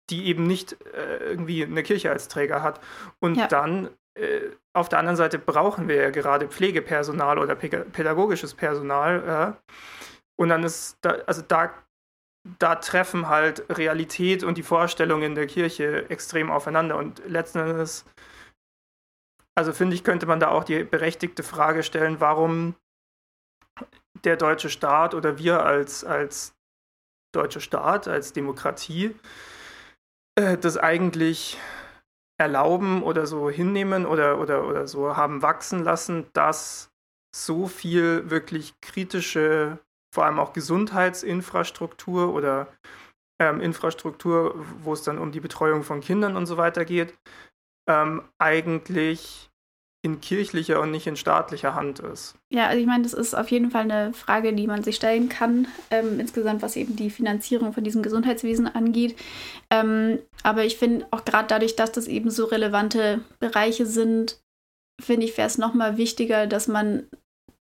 [0.08, 2.80] die eben nicht äh, irgendwie eine Kirche als Träger hat.
[3.18, 3.46] Und ja.
[3.46, 3.90] dann
[4.72, 9.56] auf der anderen Seite brauchen wir ja gerade Pflegepersonal oder pädagogisches Personal.
[10.38, 11.74] Und dann ist da, also da,
[12.58, 16.96] da treffen halt Realität und die Vorstellungen der Kirche extrem aufeinander.
[16.96, 18.06] Und letzten Endes,
[19.54, 22.74] also finde ich, könnte man da auch die berechtigte Frage stellen, warum
[24.24, 26.54] der deutsche Staat oder wir als, als
[27.32, 29.14] deutscher Staat, als Demokratie,
[30.36, 31.58] äh, das eigentlich
[32.40, 36.90] erlauben oder so hinnehmen oder, oder, oder so haben wachsen lassen, dass
[37.36, 39.78] so viel wirklich kritische,
[40.12, 42.66] vor allem auch Gesundheitsinfrastruktur oder
[43.38, 47.12] ähm, Infrastruktur, wo es dann um die Betreuung von Kindern und so weiter geht,
[47.86, 49.49] ähm, eigentlich
[50.02, 52.34] in kirchlicher und nicht in staatlicher Hand ist.
[52.50, 55.28] Ja, also ich meine, das ist auf jeden Fall eine Frage, die man sich stellen
[55.28, 59.14] kann, ähm, insgesamt was eben die Finanzierung von diesem Gesundheitswesen angeht.
[59.70, 64.40] Ähm, aber ich finde auch gerade dadurch, dass das eben so relevante Bereiche sind,
[65.00, 67.06] finde ich, wäre es nochmal wichtiger, dass man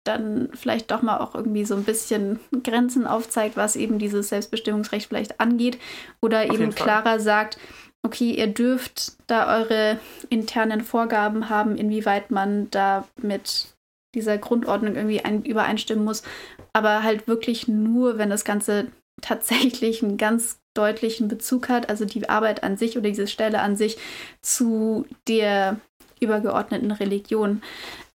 [0.04, 5.08] dann vielleicht doch mal auch irgendwie so ein bisschen Grenzen aufzeigt, was eben dieses Selbstbestimmungsrecht
[5.08, 5.78] vielleicht angeht.
[6.20, 7.58] Oder Auf eben klarer sagt,
[8.04, 13.74] okay, ihr dürft da eure internen Vorgaben haben, inwieweit man da mit
[14.14, 16.22] dieser Grundordnung irgendwie ein, übereinstimmen muss,
[16.72, 18.88] aber halt wirklich nur, wenn das Ganze
[19.20, 23.76] tatsächlich einen ganz deutlichen Bezug hat, also die Arbeit an sich oder diese Stelle an
[23.76, 23.96] sich
[24.42, 25.80] zu der
[26.20, 27.62] übergeordneten Religion.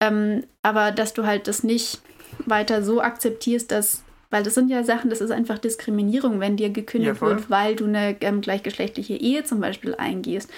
[0.02, 2.02] Ähm, aber dass du halt das nicht
[2.45, 6.69] weiter so akzeptierst, dass weil das sind ja Sachen, das ist einfach Diskriminierung, wenn dir
[6.69, 10.49] gekündigt ja, wird, weil du eine ähm, gleichgeschlechtliche Ehe zum Beispiel eingehst.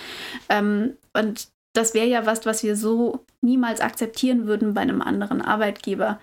[0.49, 5.41] Ähm, und das wäre ja was, was wir so niemals akzeptieren würden bei einem anderen
[5.41, 6.19] Arbeitgeber.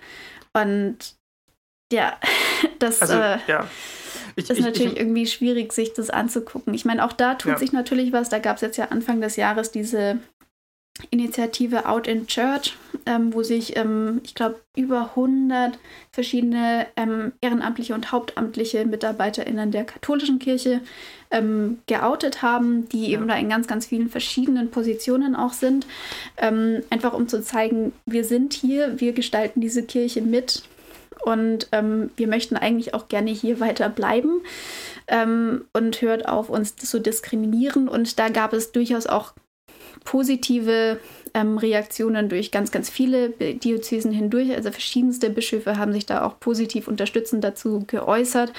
[0.53, 1.15] Und
[1.91, 2.19] ja,
[2.79, 3.67] das also, äh, ja.
[4.35, 6.73] Ich, ist ich, natürlich ich, irgendwie schwierig, sich das anzugucken.
[6.73, 7.57] Ich meine, auch da tut ja.
[7.57, 8.29] sich natürlich was.
[8.29, 10.19] Da gab es jetzt ja Anfang des Jahres diese
[11.11, 15.77] Initiative Out in Church, ähm, wo sich, ähm, ich glaube, über 100
[16.11, 20.81] verschiedene ähm, ehrenamtliche und hauptamtliche MitarbeiterInnen der katholischen Kirche
[21.31, 23.17] ähm, geoutet haben, die ja.
[23.17, 25.87] eben da in ganz, ganz vielen verschiedenen Positionen auch sind.
[26.37, 30.63] Ähm, einfach um zu zeigen, wir sind hier, wir gestalten diese Kirche mit
[31.23, 34.41] und ähm, wir möchten eigentlich auch gerne hier weiter bleiben
[35.73, 37.89] und hört auf, uns zu diskriminieren.
[37.89, 39.33] Und da gab es durchaus auch
[40.03, 40.99] positive
[41.33, 44.51] ähm, Reaktionen durch ganz, ganz viele Diözesen hindurch.
[44.53, 48.53] Also verschiedenste Bischöfe haben sich da auch positiv unterstützend dazu geäußert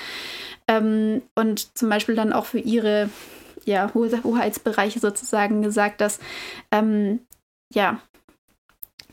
[0.69, 3.11] ähm, und zum Beispiel dann auch für ihre
[3.65, 6.19] ja, Hoheitsbereiche sozusagen gesagt, dass
[6.71, 7.21] ähm,
[7.73, 8.01] ja,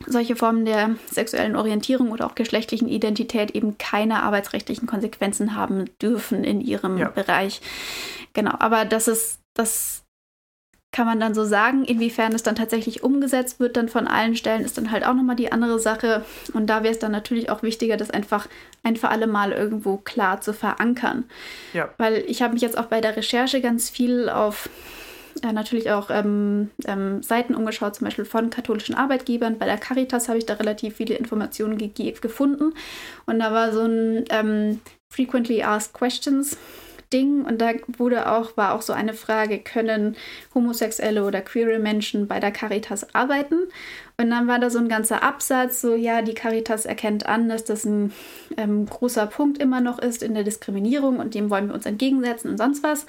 [0.06, 6.44] solche Formen der sexuellen Orientierung oder auch geschlechtlichen Identität eben keine arbeitsrechtlichen Konsequenzen haben dürfen
[6.44, 7.08] in ihrem ja.
[7.08, 7.60] Bereich.
[8.32, 10.04] Genau, aber das ist das
[10.90, 11.84] kann man dann so sagen.
[11.84, 15.36] Inwiefern es dann tatsächlich umgesetzt wird, dann von allen Stellen, ist dann halt auch nochmal
[15.36, 16.24] die andere Sache.
[16.54, 18.48] Und da wäre es dann natürlich auch wichtiger, das einfach
[18.82, 21.24] ein für alle Mal irgendwo klar zu verankern.
[21.74, 21.90] Ja.
[21.98, 24.68] Weil ich habe mich jetzt auch bei der Recherche ganz viel auf
[25.42, 29.58] äh, natürlich auch ähm, ähm, Seiten umgeschaut, zum Beispiel von katholischen Arbeitgebern.
[29.58, 32.72] Bei der Caritas habe ich da relativ viele Informationen gefunden.
[33.26, 36.56] Und da war so ein ähm, Frequently Asked Questions
[37.12, 40.16] Ding und da wurde auch, war auch so eine Frage, können
[40.54, 43.56] homosexuelle oder queere Menschen bei der Caritas arbeiten?
[44.20, 47.64] Und dann war da so ein ganzer Absatz, so ja, die Caritas erkennt an, dass
[47.64, 48.12] das ein
[48.56, 52.50] ähm, großer Punkt immer noch ist in der Diskriminierung und dem wollen wir uns entgegensetzen
[52.50, 53.06] und sonst was.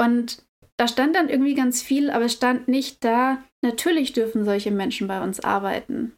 [0.00, 0.42] Und
[0.76, 5.06] da stand dann irgendwie ganz viel, aber es stand nicht da, natürlich dürfen solche Menschen
[5.06, 6.16] bei uns arbeiten.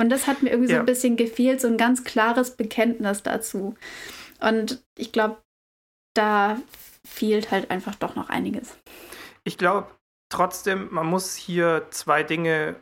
[0.00, 0.76] Und das hat mir irgendwie ja.
[0.76, 3.74] so ein bisschen gefehlt, so ein ganz klares Bekenntnis dazu.
[4.40, 5.38] Und ich glaube,
[6.18, 6.58] da
[7.06, 8.76] fehlt halt einfach doch noch einiges.
[9.44, 9.90] Ich glaube
[10.30, 12.76] trotzdem, man muss hier zwei Dinge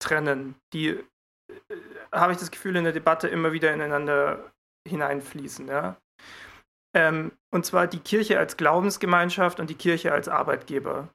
[0.00, 1.04] trennen, die, äh,
[2.12, 4.52] habe ich das Gefühl, in der Debatte immer wieder ineinander
[4.86, 5.66] hineinfließen.
[5.66, 5.96] Ja?
[6.94, 11.08] Ähm, und zwar die Kirche als Glaubensgemeinschaft und die Kirche als Arbeitgeber.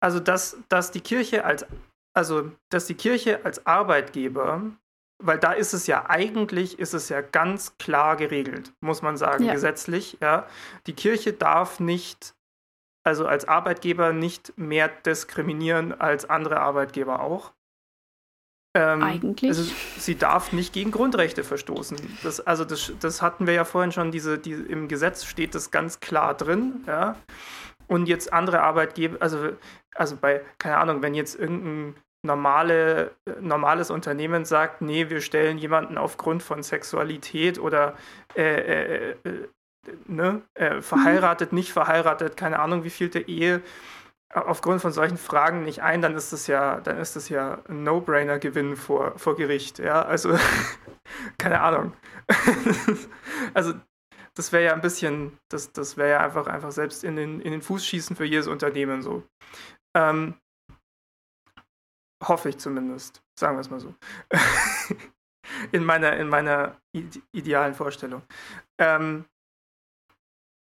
[0.00, 1.66] Also, dass, dass die Kirche als
[2.14, 4.70] also, dass die Kirche als Arbeitgeber
[5.22, 9.44] weil da ist es ja eigentlich, ist es ja ganz klar geregelt, muss man sagen,
[9.44, 9.52] ja.
[9.52, 10.18] gesetzlich.
[10.20, 10.46] Ja.
[10.86, 12.34] Die Kirche darf nicht,
[13.04, 17.52] also als Arbeitgeber nicht mehr diskriminieren als andere Arbeitgeber auch.
[18.74, 19.50] Ähm, eigentlich.
[19.50, 21.98] Also sie darf nicht gegen Grundrechte verstoßen.
[22.22, 25.70] Das, also das, das hatten wir ja vorhin schon, diese, die, im Gesetz steht das
[25.70, 26.82] ganz klar drin.
[26.86, 27.16] Ja.
[27.86, 29.50] Und jetzt andere Arbeitgeber, also,
[29.94, 35.98] also bei, keine Ahnung, wenn jetzt irgendein normale, normales Unternehmen sagt, nee, wir stellen jemanden
[35.98, 37.96] aufgrund von Sexualität oder
[38.36, 39.48] äh, äh, äh,
[40.06, 41.58] ne, äh, verheiratet, mhm.
[41.58, 43.62] nicht verheiratet, keine Ahnung, wie vielte Ehe,
[44.32, 47.82] aufgrund von solchen Fragen nicht ein, dann ist das ja, dann ist das ja ein
[47.82, 49.78] No-Brainer-Gewinn vor, vor Gericht.
[49.78, 50.38] Ja, also
[51.38, 51.92] keine Ahnung.
[53.54, 53.74] also
[54.34, 57.52] das wäre ja ein bisschen, das, das wäre ja einfach, einfach selbst in den, in
[57.52, 59.22] den Fuß schießen für jedes Unternehmen so.
[59.94, 60.34] Ähm,
[62.22, 63.94] Hoffe ich zumindest, sagen wir es mal so.
[65.72, 66.76] in meiner, in meiner
[67.32, 68.22] idealen Vorstellung.
[68.78, 69.26] Ähm,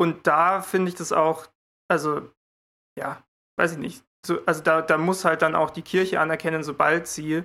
[0.00, 1.48] und da finde ich das auch,
[1.90, 2.30] also,
[2.98, 3.22] ja,
[3.58, 4.04] weiß ich nicht.
[4.24, 7.44] so, also da, da muss halt dann auch die Kirche anerkennen, sobald sie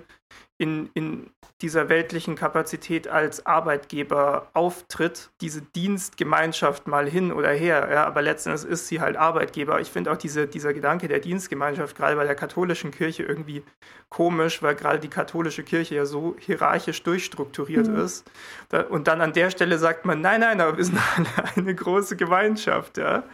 [0.64, 7.86] in, in dieser weltlichen Kapazität als Arbeitgeber auftritt, diese Dienstgemeinschaft mal hin oder her.
[7.92, 9.78] Ja, aber letztendlich ist sie halt Arbeitgeber.
[9.80, 13.62] Ich finde auch diese, dieser Gedanke der Dienstgemeinschaft gerade bei der katholischen Kirche irgendwie
[14.08, 17.96] komisch, weil gerade die katholische Kirche ja so hierarchisch durchstrukturiert mhm.
[17.96, 18.30] ist.
[18.70, 20.98] Da, und dann an der Stelle sagt man, nein, nein, aber wir sind
[21.36, 22.96] alle eine große Gemeinschaft.
[22.96, 23.24] Ja.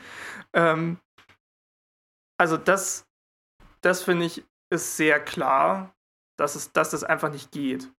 [0.53, 0.99] Ähm,
[2.39, 3.07] also das,
[3.83, 5.95] das finde ich ist sehr klar
[6.41, 7.91] dass, es, dass das einfach nicht geht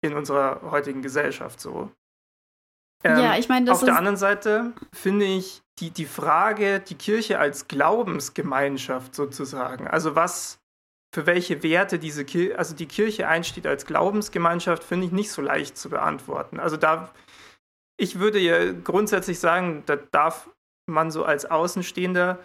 [0.00, 1.90] in unserer heutigen Gesellschaft so.
[3.04, 7.38] Ähm, ja, ich meine, Auf der anderen Seite finde ich die, die Frage, die Kirche
[7.38, 10.60] als Glaubensgemeinschaft sozusagen, also was,
[11.14, 15.42] für welche Werte diese Kirche, also die Kirche einsteht als Glaubensgemeinschaft, finde ich nicht so
[15.42, 16.58] leicht zu beantworten.
[16.58, 17.12] Also da,
[17.98, 20.50] ich würde ja grundsätzlich sagen, da darf
[20.86, 22.38] man so als Außenstehender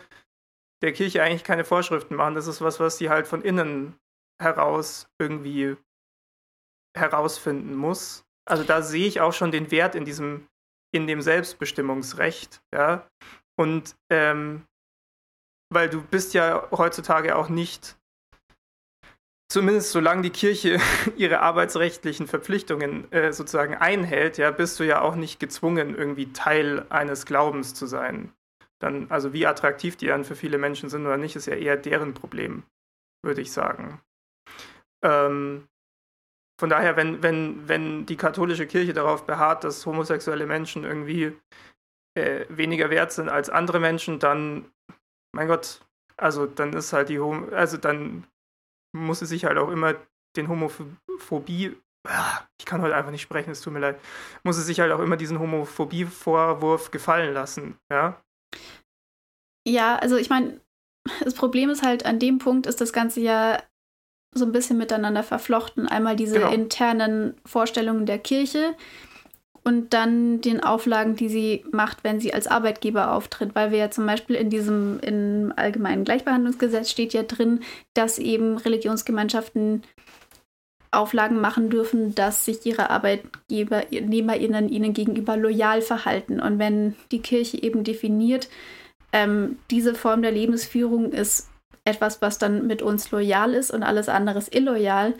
[0.81, 2.35] der Kirche eigentlich keine Vorschriften machen.
[2.35, 3.95] Das ist was, was sie halt von innen
[4.43, 5.77] heraus irgendwie
[6.95, 8.25] herausfinden muss.
[8.45, 10.47] Also da sehe ich auch schon den Wert in diesem,
[10.91, 13.07] in dem Selbstbestimmungsrecht, ja.
[13.55, 14.65] Und ähm,
[15.73, 17.97] weil du bist ja heutzutage auch nicht,
[19.49, 20.79] zumindest solange die Kirche
[21.15, 26.85] ihre arbeitsrechtlichen Verpflichtungen äh, sozusagen einhält, ja, bist du ja auch nicht gezwungen, irgendwie Teil
[26.89, 28.33] eines Glaubens zu sein.
[28.79, 31.77] Dann, also wie attraktiv die dann für viele Menschen sind oder nicht, ist ja eher
[31.77, 32.63] deren Problem,
[33.23, 34.01] würde ich sagen.
[35.03, 35.67] Ähm,
[36.59, 41.35] von daher, wenn, wenn, wenn die katholische Kirche darauf beharrt, dass homosexuelle Menschen irgendwie
[42.17, 44.71] äh, weniger wert sind als andere Menschen, dann,
[45.35, 45.81] mein Gott,
[46.15, 48.27] also dann ist halt die Hom also dann
[48.95, 49.95] muss sie sich halt auch immer
[50.35, 51.75] den Homophobie,
[52.07, 53.99] ah, ich kann heute einfach nicht sprechen, es tut mir leid,
[54.43, 58.21] muss sie sich halt auch immer diesen Homophobie-Vorwurf gefallen lassen, ja?
[59.67, 60.61] Ja, also ich meine,
[61.23, 63.61] das Problem ist halt, an dem Punkt ist das Ganze ja
[64.33, 65.87] so ein bisschen miteinander verflochten.
[65.87, 66.51] Einmal diese genau.
[66.51, 68.75] internen Vorstellungen der Kirche
[69.63, 73.55] und dann den Auflagen, die sie macht, wenn sie als Arbeitgeber auftritt.
[73.55, 77.61] Weil wir ja zum Beispiel in diesem im allgemeinen Gleichbehandlungsgesetz steht ja drin,
[77.93, 79.83] dass eben Religionsgemeinschaften
[80.91, 86.39] Auflagen machen dürfen, dass sich ihre ArbeitgeberInnen ihnen gegenüber loyal verhalten.
[86.39, 88.49] Und wenn die Kirche eben definiert,
[89.11, 91.49] ähm, diese Form der Lebensführung ist
[91.85, 95.13] etwas, was dann mit uns loyal ist und alles andere ist illoyal,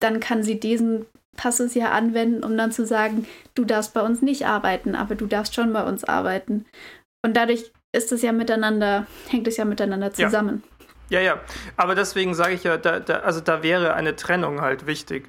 [0.00, 1.06] dann kann sie diesen
[1.36, 5.26] Passus ja anwenden, um dann zu sagen, du darfst bei uns nicht arbeiten, aber du
[5.26, 6.66] darfst schon bei uns arbeiten.
[7.24, 10.62] Und dadurch ist es ja miteinander, hängt es ja miteinander zusammen.
[11.10, 11.36] Ja, ja.
[11.36, 11.40] ja.
[11.76, 15.28] Aber deswegen sage ich ja, da, da, also da wäre eine Trennung halt wichtig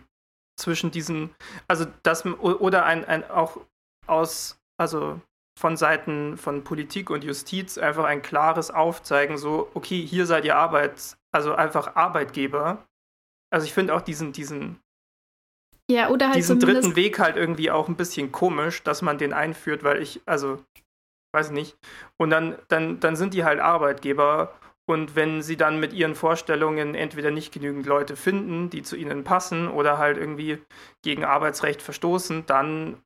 [0.60, 1.30] zwischen diesen,
[1.68, 3.62] also das oder ein, ein auch
[4.08, 5.22] aus, also
[5.60, 10.56] von Seiten von Politik und Justiz einfach ein klares Aufzeigen, so, okay, hier seid ihr
[10.56, 12.86] Arbeits, also einfach Arbeitgeber.
[13.54, 14.80] Also ich finde auch diesen, diesen,
[15.92, 19.34] ja, oder halt diesen dritten Weg halt irgendwie auch ein bisschen komisch, dass man den
[19.34, 20.64] einführt, weil ich, also,
[21.36, 21.78] weiß ich nicht.
[22.18, 24.54] Und dann, dann, dann sind die halt Arbeitgeber
[24.90, 29.26] und wenn sie dann mit ihren Vorstellungen entweder nicht genügend Leute finden, die zu ihnen
[29.26, 30.60] passen oder halt irgendwie
[31.04, 33.04] gegen Arbeitsrecht verstoßen, dann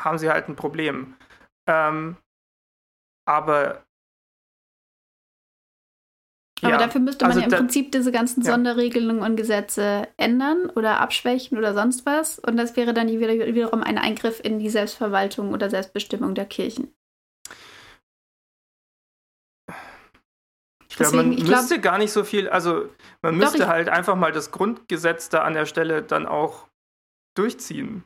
[0.00, 1.16] haben sie halt ein Problem.
[1.66, 2.16] Ähm,
[3.26, 3.84] aber
[6.64, 8.52] aber ja, dafür müsste man also ja im da, Prinzip diese ganzen ja.
[8.52, 12.38] Sonderregelungen und Gesetze ändern oder abschwächen oder sonst was.
[12.38, 16.94] Und das wäre dann wieder, wiederum ein Eingriff in die Selbstverwaltung oder Selbstbestimmung der Kirchen.
[20.88, 22.88] Ich glaube, man ich müsste glaub, gar nicht so viel, also
[23.20, 26.68] man müsste doch, halt einfach mal das Grundgesetz da an der Stelle dann auch
[27.36, 28.04] durchziehen.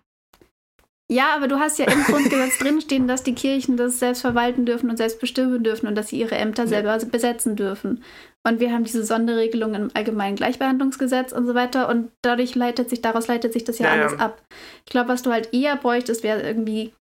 [1.11, 4.91] Ja, aber du hast ja im Grundgesetz drinstehen, dass die Kirchen das selbst verwalten dürfen
[4.91, 6.69] und selbst bestimmen dürfen und dass sie ihre Ämter ja.
[6.69, 8.03] selber besetzen dürfen.
[8.47, 13.01] Und wir haben diese Sonderregelung im allgemeinen Gleichbehandlungsgesetz und so weiter und dadurch leitet sich,
[13.01, 14.19] daraus leitet sich das ja, ja alles ja.
[14.19, 14.43] ab.
[14.85, 16.93] Ich glaube, was du halt eher bräuchtest, wäre irgendwie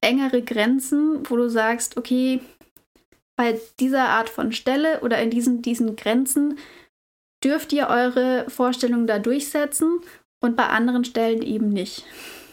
[0.00, 2.40] engere Grenzen, wo du sagst, okay,
[3.36, 6.58] bei dieser Art von Stelle oder in diesen, diesen Grenzen
[7.42, 10.00] dürft ihr eure Vorstellungen da durchsetzen
[10.40, 12.04] und bei anderen Stellen eben nicht.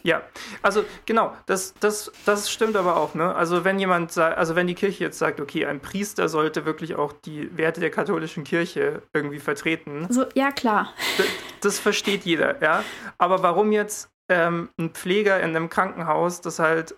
[0.06, 0.22] Ja,
[0.62, 3.16] also genau, das, das, das stimmt aber auch.
[3.16, 3.34] Ne?
[3.34, 6.96] Also wenn jemand sagt, also wenn die Kirche jetzt sagt, okay, ein Priester sollte wirklich
[6.96, 10.06] auch die Werte der katholischen Kirche irgendwie vertreten.
[10.12, 10.94] So, ja, klar.
[11.18, 11.26] Das,
[11.62, 12.84] das versteht jeder, ja.
[13.18, 16.96] Aber warum jetzt ähm, ein Pfleger in einem Krankenhaus, das halt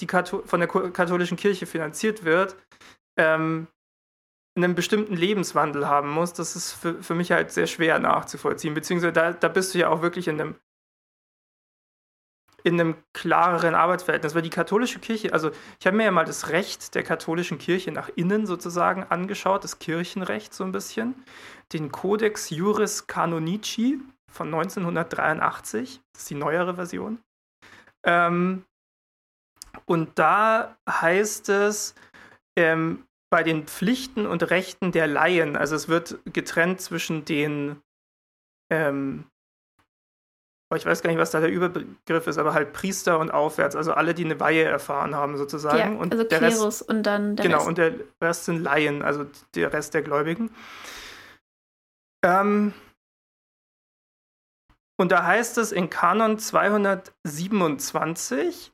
[0.00, 2.56] die von der katholischen Kirche finanziert wird,
[3.18, 3.66] ähm,
[4.56, 8.72] einen bestimmten Lebenswandel haben muss, das ist für, für mich halt sehr schwer nachzuvollziehen.
[8.72, 10.54] Beziehungsweise da, da bist du ja auch wirklich in einem
[12.68, 15.50] in einem klareren Arbeitsverhältnis, weil die katholische Kirche, also
[15.80, 19.78] ich habe mir ja mal das Recht der katholischen Kirche nach innen sozusagen angeschaut, das
[19.78, 21.14] Kirchenrecht so ein bisschen,
[21.72, 24.00] den Codex Juris Canonici
[24.30, 27.20] von 1983, das ist die neuere Version.
[28.04, 28.66] Ähm,
[29.86, 31.94] und da heißt es,
[32.58, 37.80] ähm, bei den Pflichten und Rechten der Laien, also es wird getrennt zwischen den
[38.70, 39.24] ähm,
[40.76, 43.94] ich weiß gar nicht, was da der Überbegriff ist, aber halt Priester und aufwärts, also
[43.94, 45.78] alle, die eine Weihe erfahren haben, sozusagen.
[45.78, 47.68] Ja, und also der Klerus Rest, und dann der Genau, Rest.
[47.68, 50.50] und der Rest sind Laien, also der Rest der Gläubigen.
[52.22, 52.74] Ähm,
[55.00, 58.72] und da heißt es in Kanon 227,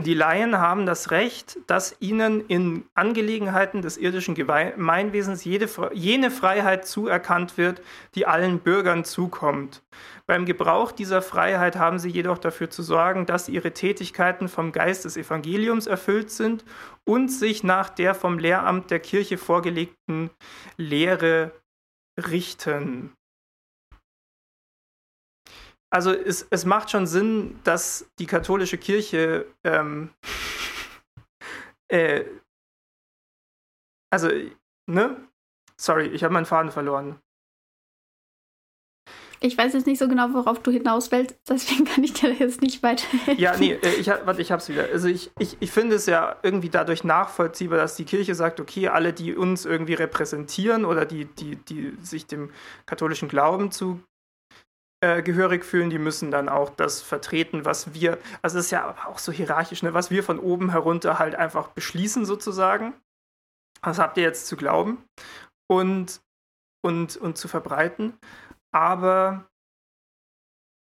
[0.00, 6.84] die Laien haben das Recht, dass ihnen in Angelegenheiten des irdischen Gemeinwesens jede, jene Freiheit
[6.86, 7.80] zuerkannt wird,
[8.14, 9.82] die allen Bürgern zukommt.
[10.26, 15.04] Beim Gebrauch dieser Freiheit haben sie jedoch dafür zu sorgen, dass ihre Tätigkeiten vom Geist
[15.04, 16.64] des Evangeliums erfüllt sind
[17.04, 20.30] und sich nach der vom Lehramt der Kirche vorgelegten
[20.78, 21.52] Lehre
[22.18, 23.12] richten.
[25.90, 30.10] Also es, es macht schon Sinn, dass die katholische Kirche ähm,
[31.88, 32.24] äh,
[34.14, 34.30] also,
[34.86, 35.28] ne?
[35.76, 37.18] Sorry, ich habe meinen Faden verloren.
[39.40, 42.62] Ich weiß jetzt nicht so genau, worauf du hinaus willst, deswegen kann ich dir jetzt
[42.62, 43.38] nicht weiterhelfen.
[43.38, 44.84] Ja, nee, äh, ich, warte, ich hab's wieder.
[44.92, 48.88] Also ich, ich, ich finde es ja irgendwie dadurch nachvollziehbar, dass die Kirche sagt, okay,
[48.88, 52.50] alle, die uns irgendwie repräsentieren oder die, die, die sich dem
[52.86, 54.00] katholischen Glauben zu
[55.04, 58.96] äh, gehörig fühlen, die müssen dann auch das vertreten, was wir, also es ist ja
[59.06, 62.94] auch so hierarchisch, ne, was wir von oben herunter halt einfach beschließen sozusagen.
[63.82, 65.04] Das habt ihr jetzt zu glauben
[65.70, 66.22] und,
[66.82, 68.14] und, und zu verbreiten.
[68.74, 69.48] Aber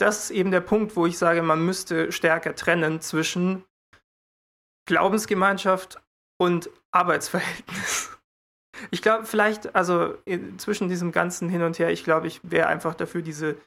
[0.01, 3.65] das ist eben der Punkt, wo ich sage, man müsste stärker trennen zwischen
[4.89, 6.01] Glaubensgemeinschaft
[6.41, 8.13] und Arbeitsverhältnis.
[8.91, 10.19] Ich glaube, vielleicht, also
[10.59, 13.59] zwischen diesem ganzen Hin und Her, ich glaube, ich wäre einfach dafür, diese,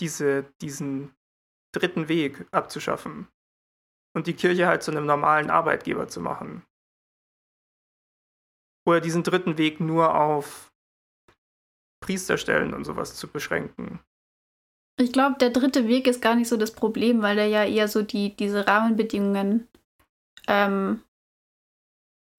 [0.00, 1.14] diese, diesen
[1.74, 3.28] dritten Weg abzuschaffen
[4.16, 6.64] und die Kirche halt zu einem normalen Arbeitgeber zu machen.
[8.86, 10.67] Oder diesen dritten Weg nur auf
[12.00, 14.00] Priesterstellen und sowas zu beschränken.
[15.00, 17.86] Ich glaube, der dritte Weg ist gar nicht so das Problem, weil der ja eher
[17.88, 19.68] so die, diese Rahmenbedingungen
[20.48, 21.02] ähm,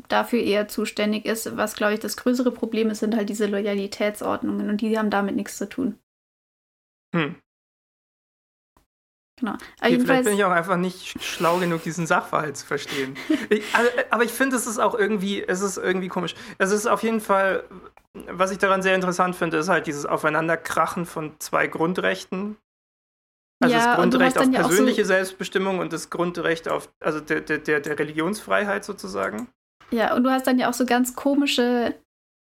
[0.08, 1.56] dafür eher zuständig ist.
[1.56, 5.36] Was, glaube ich, das größere Problem ist, sind halt diese Loyalitätsordnungen und die haben damit
[5.36, 6.00] nichts zu tun.
[7.16, 7.36] Hm.
[9.40, 9.54] Genau.
[9.82, 13.16] Okay, vielleicht bin ich auch einfach nicht schlau genug, diesen Sachverhalt zu verstehen.
[13.50, 16.36] ich, also, aber ich finde, es ist auch irgendwie, es ist irgendwie komisch.
[16.58, 17.64] Es ist auf jeden Fall,
[18.28, 22.58] was ich daran sehr interessant finde, ist halt dieses Aufeinanderkrachen von zwei Grundrechten.
[23.62, 27.80] Also ja, das Grundrecht auf persönliche so Selbstbestimmung und das Grundrecht auf, also der, der,
[27.80, 29.50] der Religionsfreiheit sozusagen.
[29.92, 31.96] Ja, und du hast dann ja auch so ganz komische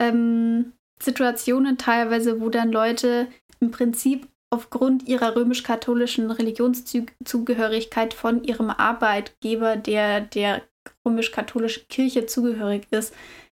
[0.01, 3.27] ähm, Situationen teilweise, wo dann Leute
[3.59, 10.61] im Prinzip aufgrund ihrer römisch-katholischen Religionszugehörigkeit von ihrem Arbeitgeber, der der
[11.05, 13.13] römisch-katholischen Kirche zugehörig ist,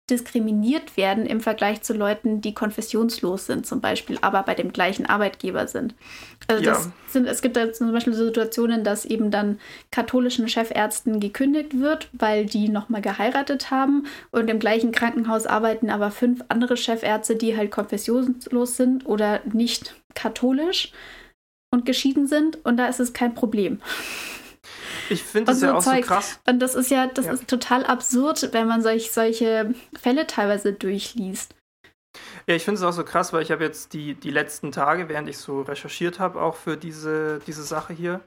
[0.10, 5.06] diskriminiert werden im Vergleich zu Leuten, die konfessionslos sind, zum Beispiel, aber bei dem gleichen
[5.06, 5.96] Arbeitgeber sind.
[6.48, 6.92] Also ja.
[7.08, 9.60] sind, es gibt da zum Beispiel Situationen, dass eben dann
[9.92, 16.10] katholischen Chefärzten gekündigt wird, weil die nochmal geheiratet haben und im gleichen Krankenhaus arbeiten aber
[16.12, 20.94] fünf andere Chefärzte, die halt konfessionslos sind oder nicht katholisch
[21.70, 23.82] und geschieden sind und da ist es kein Problem.
[25.10, 26.06] Ich finde das ja auch Zeug.
[26.06, 26.40] so krass.
[26.48, 27.34] Und das ist ja, das ja.
[27.34, 31.56] ist total absurd, wenn man solch, solche Fälle teilweise durchliest.
[32.48, 35.10] Ja, ich finde es auch so krass, weil ich habe jetzt die, die letzten Tage,
[35.10, 38.22] während ich so recherchiert habe, auch für diese, diese Sache hier,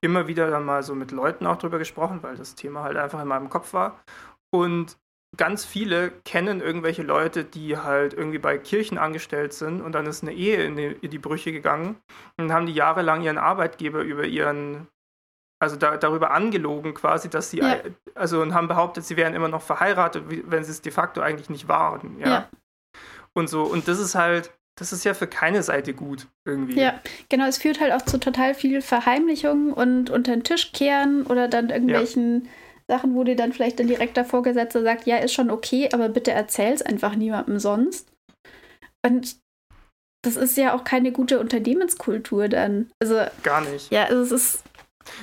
[0.00, 3.20] immer wieder dann mal so mit Leuten auch drüber gesprochen, weil das Thema halt einfach
[3.20, 4.00] in meinem Kopf war.
[4.50, 4.98] Und
[5.36, 10.22] ganz viele kennen irgendwelche Leute, die halt irgendwie bei Kirchen angestellt sind und dann ist
[10.22, 11.96] eine Ehe in die, in die Brüche gegangen
[12.36, 14.88] und haben die jahrelang ihren Arbeitgeber über ihren
[15.62, 17.76] also da, darüber angelogen quasi, dass sie, ja.
[18.16, 21.50] also und haben behauptet, sie wären immer noch verheiratet, wenn sie es de facto eigentlich
[21.50, 22.18] nicht waren.
[22.18, 22.26] Ja?
[22.26, 22.48] ja.
[23.32, 26.80] Und so, und das ist halt, das ist ja für keine Seite gut irgendwie.
[26.80, 31.24] Ja, genau, es führt halt auch zu total viel Verheimlichung und unter den Tisch kehren
[31.26, 32.96] oder dann irgendwelchen ja.
[32.96, 36.32] Sachen, wo dir dann vielleicht ein direkter Vorgesetzter sagt, ja, ist schon okay, aber bitte
[36.32, 38.10] erzähl's einfach niemandem sonst.
[39.06, 39.36] Und
[40.24, 42.90] das ist ja auch keine gute Unternehmenskultur dann.
[43.00, 43.92] Also gar nicht.
[43.92, 44.64] Ja, also es ist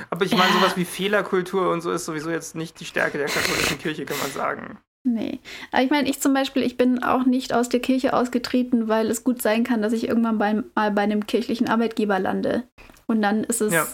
[0.10, 3.28] aber ich meine, sowas wie Fehlerkultur und so ist sowieso jetzt nicht die Stärke der
[3.28, 4.80] katholischen Kirche, kann man sagen.
[5.04, 5.40] Nee.
[5.72, 9.08] Aber ich meine, ich zum Beispiel, ich bin auch nicht aus der Kirche ausgetreten, weil
[9.08, 12.64] es gut sein kann, dass ich irgendwann bei, mal bei einem kirchlichen Arbeitgeber lande.
[13.08, 13.88] Und dann ist es, ja.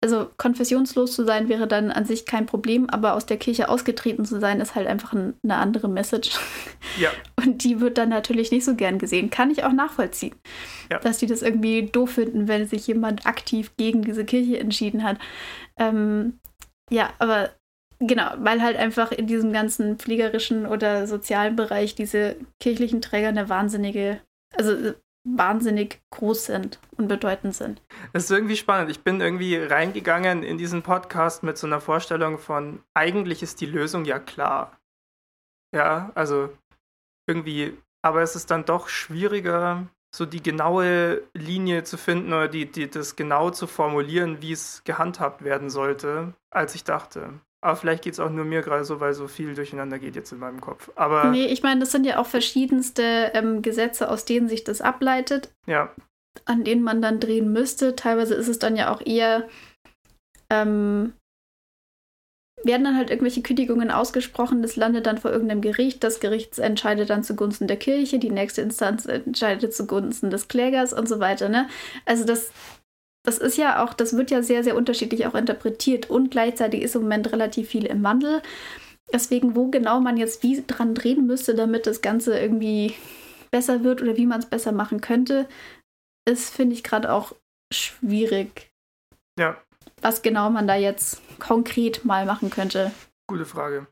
[0.00, 4.24] Also konfessionslos zu sein wäre dann an sich kein Problem, aber aus der Kirche ausgetreten
[4.24, 6.38] zu sein, ist halt einfach ein, eine andere Message.
[7.00, 7.10] Ja.
[7.36, 9.30] Und die wird dann natürlich nicht so gern gesehen.
[9.30, 10.36] Kann ich auch nachvollziehen.
[10.90, 11.00] Ja.
[11.00, 15.18] Dass die das irgendwie doof finden, wenn sich jemand aktiv gegen diese Kirche entschieden hat.
[15.78, 16.38] Ähm,
[16.90, 17.50] ja, aber
[17.98, 23.48] genau, weil halt einfach in diesem ganzen pflegerischen oder sozialen Bereich diese kirchlichen Träger eine
[23.48, 24.20] wahnsinnige,
[24.54, 24.94] also
[25.36, 27.82] wahnsinnig groß sind und bedeutend sind.
[28.12, 28.90] Es ist irgendwie spannend.
[28.90, 33.66] Ich bin irgendwie reingegangen in diesen Podcast mit so einer Vorstellung von, eigentlich ist die
[33.66, 34.78] Lösung ja klar.
[35.74, 36.50] Ja, also
[37.28, 42.70] irgendwie, aber es ist dann doch schwieriger, so die genaue Linie zu finden oder die,
[42.70, 47.40] die, das genau zu formulieren, wie es gehandhabt werden sollte, als ich dachte.
[47.60, 50.30] Aber vielleicht geht es auch nur mir gerade so, weil so viel durcheinander geht jetzt
[50.32, 50.90] in meinem Kopf.
[50.94, 54.80] Aber nee, ich meine, das sind ja auch verschiedenste ähm, Gesetze, aus denen sich das
[54.80, 55.52] ableitet.
[55.66, 55.92] Ja.
[56.44, 57.96] An denen man dann drehen müsste.
[57.96, 59.48] Teilweise ist es dann ja auch eher,
[60.50, 61.14] ähm,
[62.62, 67.10] werden dann halt irgendwelche Kündigungen ausgesprochen, das landet dann vor irgendeinem Gericht, das Gericht entscheidet
[67.10, 71.48] dann zugunsten der Kirche, die nächste Instanz entscheidet zugunsten des Klägers und so weiter.
[71.48, 71.68] Ne?
[72.04, 72.50] Also das
[73.28, 76.96] das ist ja auch, das wird ja sehr, sehr unterschiedlich auch interpretiert und gleichzeitig ist
[76.96, 78.40] im Moment relativ viel im Wandel.
[79.12, 82.94] Deswegen, wo genau man jetzt wie dran drehen müsste, damit das Ganze irgendwie
[83.50, 85.46] besser wird oder wie man es besser machen könnte,
[86.26, 87.34] ist, finde ich, gerade auch
[87.70, 88.70] schwierig.
[89.38, 89.58] Ja.
[90.00, 92.92] Was genau man da jetzt konkret mal machen könnte.
[93.26, 93.88] Gute Frage.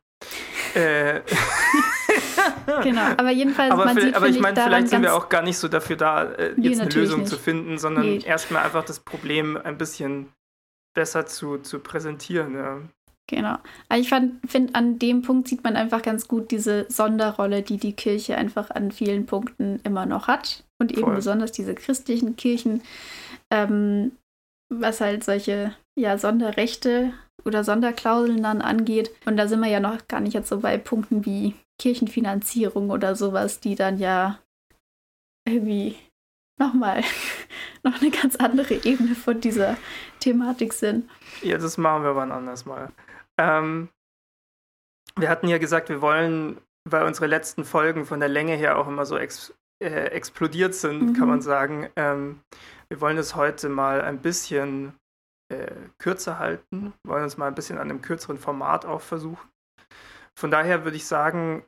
[0.75, 1.21] äh.
[2.83, 5.59] genau, aber jedenfalls, aber, man sieht, aber ich meine, vielleicht sind wir auch gar nicht
[5.59, 7.31] so dafür da, äh, jetzt eine Lösung nicht.
[7.31, 8.21] zu finden, sondern nee.
[8.25, 10.33] erstmal einfach das Problem ein bisschen
[10.95, 12.55] besser zu, zu präsentieren.
[12.55, 12.81] Ja.
[13.29, 13.59] Genau.
[13.89, 17.93] Aber ich finde, an dem Punkt sieht man einfach ganz gut diese Sonderrolle, die die
[17.93, 20.65] Kirche einfach an vielen Punkten immer noch hat.
[20.79, 21.17] Und eben Voll.
[21.17, 22.83] besonders diese christlichen Kirchen,
[23.51, 24.13] ähm,
[24.73, 27.13] was halt solche ja, Sonderrechte
[27.45, 29.11] oder Sonderklauseln dann angeht.
[29.25, 33.15] Und da sind wir ja noch gar nicht jetzt so bei Punkten wie Kirchenfinanzierung oder
[33.17, 34.39] sowas, die dann ja
[35.47, 35.97] irgendwie
[36.59, 37.03] nochmal
[37.83, 39.77] noch eine ganz andere Ebene von dieser
[40.21, 41.09] Thematik sind.
[41.43, 42.91] Ja, das machen wir wann anders mal.
[43.39, 43.89] Ähm,
[45.17, 46.59] wir hatten ja gesagt, wir wollen,
[46.89, 51.03] weil unsere letzten Folgen von der Länge her auch immer so ex, äh, explodiert sind,
[51.03, 51.13] mhm.
[51.15, 52.41] kann man sagen, ähm,
[52.89, 54.95] wir wollen es heute mal ein bisschen
[55.53, 59.49] äh, kürzer halten, wollen uns mal ein bisschen an einem kürzeren Format auch versuchen.
[60.39, 61.65] Von daher würde ich sagen,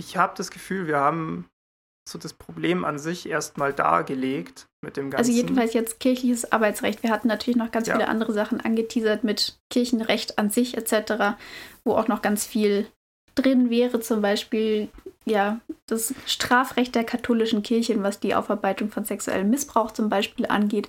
[0.00, 1.48] ich habe das Gefühl, wir haben
[2.08, 5.30] so das Problem an sich erstmal dargelegt mit dem also Ganzen.
[5.30, 7.02] Also jedenfalls jetzt kirchliches Arbeitsrecht.
[7.02, 7.94] Wir hatten natürlich noch ganz ja.
[7.94, 11.36] viele andere Sachen angeteasert mit Kirchenrecht an sich etc.,
[11.84, 12.86] wo auch noch ganz viel
[13.34, 14.88] drin wäre, zum Beispiel
[15.24, 20.88] ja das Strafrecht der katholischen Kirchen, was die Aufarbeitung von sexuellem Missbrauch zum Beispiel angeht.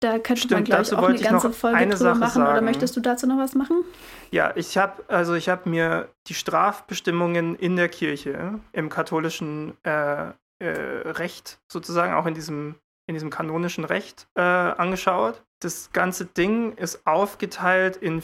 [0.00, 2.32] Da könnte Stimmt, man, glaube ich, auch eine ganze Folge drüber Sache machen.
[2.32, 2.52] Sagen.
[2.52, 3.84] Oder möchtest du dazu noch was machen?
[4.30, 10.28] Ja, ich habe also ich mir die Strafbestimmungen in der Kirche im katholischen äh,
[10.60, 10.68] äh,
[11.04, 12.76] Recht sozusagen auch in diesem
[13.08, 15.42] in diesem kanonischen Recht äh, angeschaut.
[15.60, 18.22] Das ganze Ding ist aufgeteilt in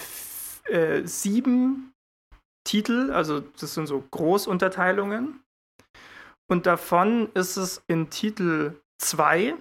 [0.66, 1.92] äh, sieben
[2.64, 5.40] Titel, also das sind so Großunterteilungen.
[6.46, 9.54] Und davon ist es in Titel 2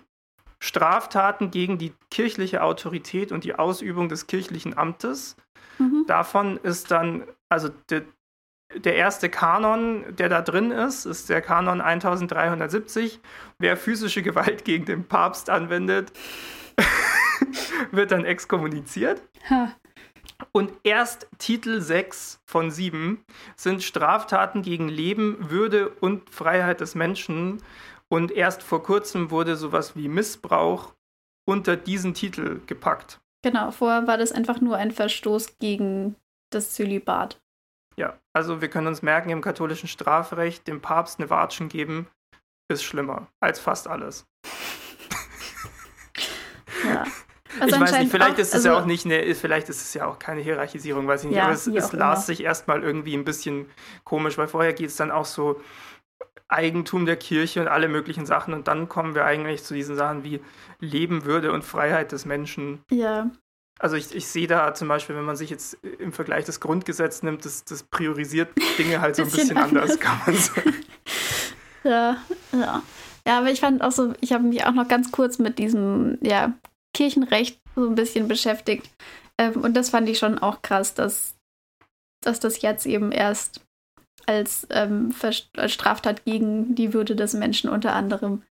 [0.64, 5.36] Straftaten gegen die kirchliche Autorität und die Ausübung des kirchlichen Amtes.
[5.78, 6.06] Mhm.
[6.08, 8.04] Davon ist dann, also der,
[8.74, 13.20] der erste Kanon, der da drin ist, ist der Kanon 1370.
[13.60, 16.14] Wer physische Gewalt gegen den Papst anwendet,
[17.92, 19.22] wird dann exkommuniziert.
[19.50, 19.76] Ha.
[20.54, 23.22] Und erst Titel 6 von 7
[23.58, 27.62] sind Straftaten gegen Leben, Würde und Freiheit des Menschen
[28.14, 30.94] und erst vor kurzem wurde sowas wie Missbrauch
[31.46, 33.20] unter diesen Titel gepackt.
[33.42, 36.16] Genau, vorher war das einfach nur ein Verstoß gegen
[36.52, 37.42] das Zölibat.
[37.98, 42.06] Ja, also wir können uns merken, im katholischen Strafrecht dem Papst eine Watschen geben,
[42.72, 44.28] ist schlimmer als fast alles.
[46.86, 47.06] ja.
[47.60, 49.80] Also ich weiß nicht, vielleicht auch, ist es also, ja auch nicht eine, vielleicht ist
[49.80, 52.82] es ja auch keine Hierarchisierung, weiß ich nicht, ja, aber es, es las sich erstmal
[52.82, 53.70] irgendwie ein bisschen
[54.04, 55.62] komisch, weil vorher geht es dann auch so,
[56.54, 58.54] Eigentum der Kirche und alle möglichen Sachen.
[58.54, 60.42] Und dann kommen wir eigentlich zu diesen Sachen wie
[60.80, 62.82] Leben, Würde und Freiheit des Menschen.
[62.90, 63.32] Ja.
[63.80, 67.24] Also ich, ich sehe da zum Beispiel, wenn man sich jetzt im Vergleich das Grundgesetz
[67.24, 70.76] nimmt, das, das priorisiert Dinge halt so ein bisschen, bisschen anders, kann man sagen.
[71.84, 72.18] ja,
[72.52, 72.84] ja.
[73.26, 76.18] Ja, aber ich fand auch so, ich habe mich auch noch ganz kurz mit diesem
[76.22, 76.54] ja,
[76.94, 78.90] Kirchenrecht so ein bisschen beschäftigt.
[79.38, 81.36] Ähm, und das fand ich schon auch krass, dass,
[82.22, 83.62] dass das jetzt eben erst
[84.28, 88.44] als, ähm, als Straftat gegen die Würde des Menschen unter anderem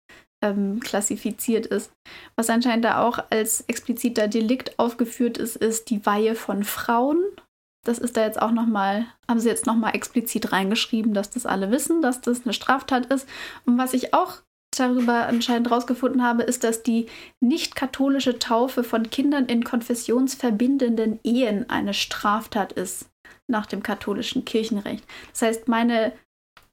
[0.43, 1.91] ähm, klassifiziert ist.
[2.35, 7.23] Was anscheinend da auch als expliziter Delikt aufgeführt ist, ist die Weihe von Frauen.
[7.85, 11.71] Das ist da jetzt auch nochmal, haben sie jetzt nochmal explizit reingeschrieben, dass das alle
[11.71, 13.27] wissen, dass das eine Straftat ist.
[13.65, 14.37] Und was ich auch
[14.75, 17.07] darüber anscheinend rausgefunden habe, ist, dass die
[17.41, 23.10] nicht-katholische Taufe von Kindern in konfessionsverbindenden Ehen eine Straftat ist
[23.47, 25.05] nach dem katholischen Kirchenrecht.
[25.31, 26.13] Das heißt, meine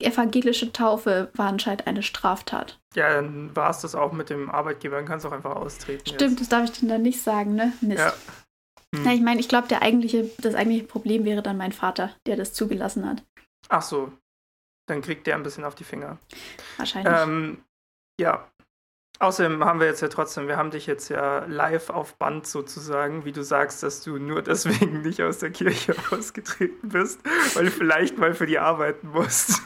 [0.00, 2.78] evangelische Taufe war anscheinend eine Straftat.
[2.94, 6.06] Ja, dann war es das auch mit dem Arbeitgeber, dann kannst du auch einfach austreten.
[6.06, 6.40] Stimmt, jetzt.
[6.40, 7.72] das darf ich dir dann nicht sagen, ne?
[7.80, 7.98] Mist.
[7.98, 8.12] Ja.
[8.94, 9.04] Hm.
[9.04, 12.54] Na, ich meine, ich glaube, eigentliche, das eigentliche Problem wäre dann mein Vater, der das
[12.54, 13.22] zugelassen hat.
[13.68, 14.12] Ach so,
[14.88, 16.18] dann kriegt der ein bisschen auf die Finger.
[16.76, 17.14] Wahrscheinlich.
[17.14, 17.62] Ähm,
[18.20, 18.48] ja.
[19.20, 23.24] Außerdem haben wir jetzt ja trotzdem, wir haben dich jetzt ja live auf Band sozusagen,
[23.24, 27.20] wie du sagst, dass du nur deswegen nicht aus der Kirche ausgetreten bist,
[27.54, 29.60] weil du vielleicht mal für die arbeiten musst.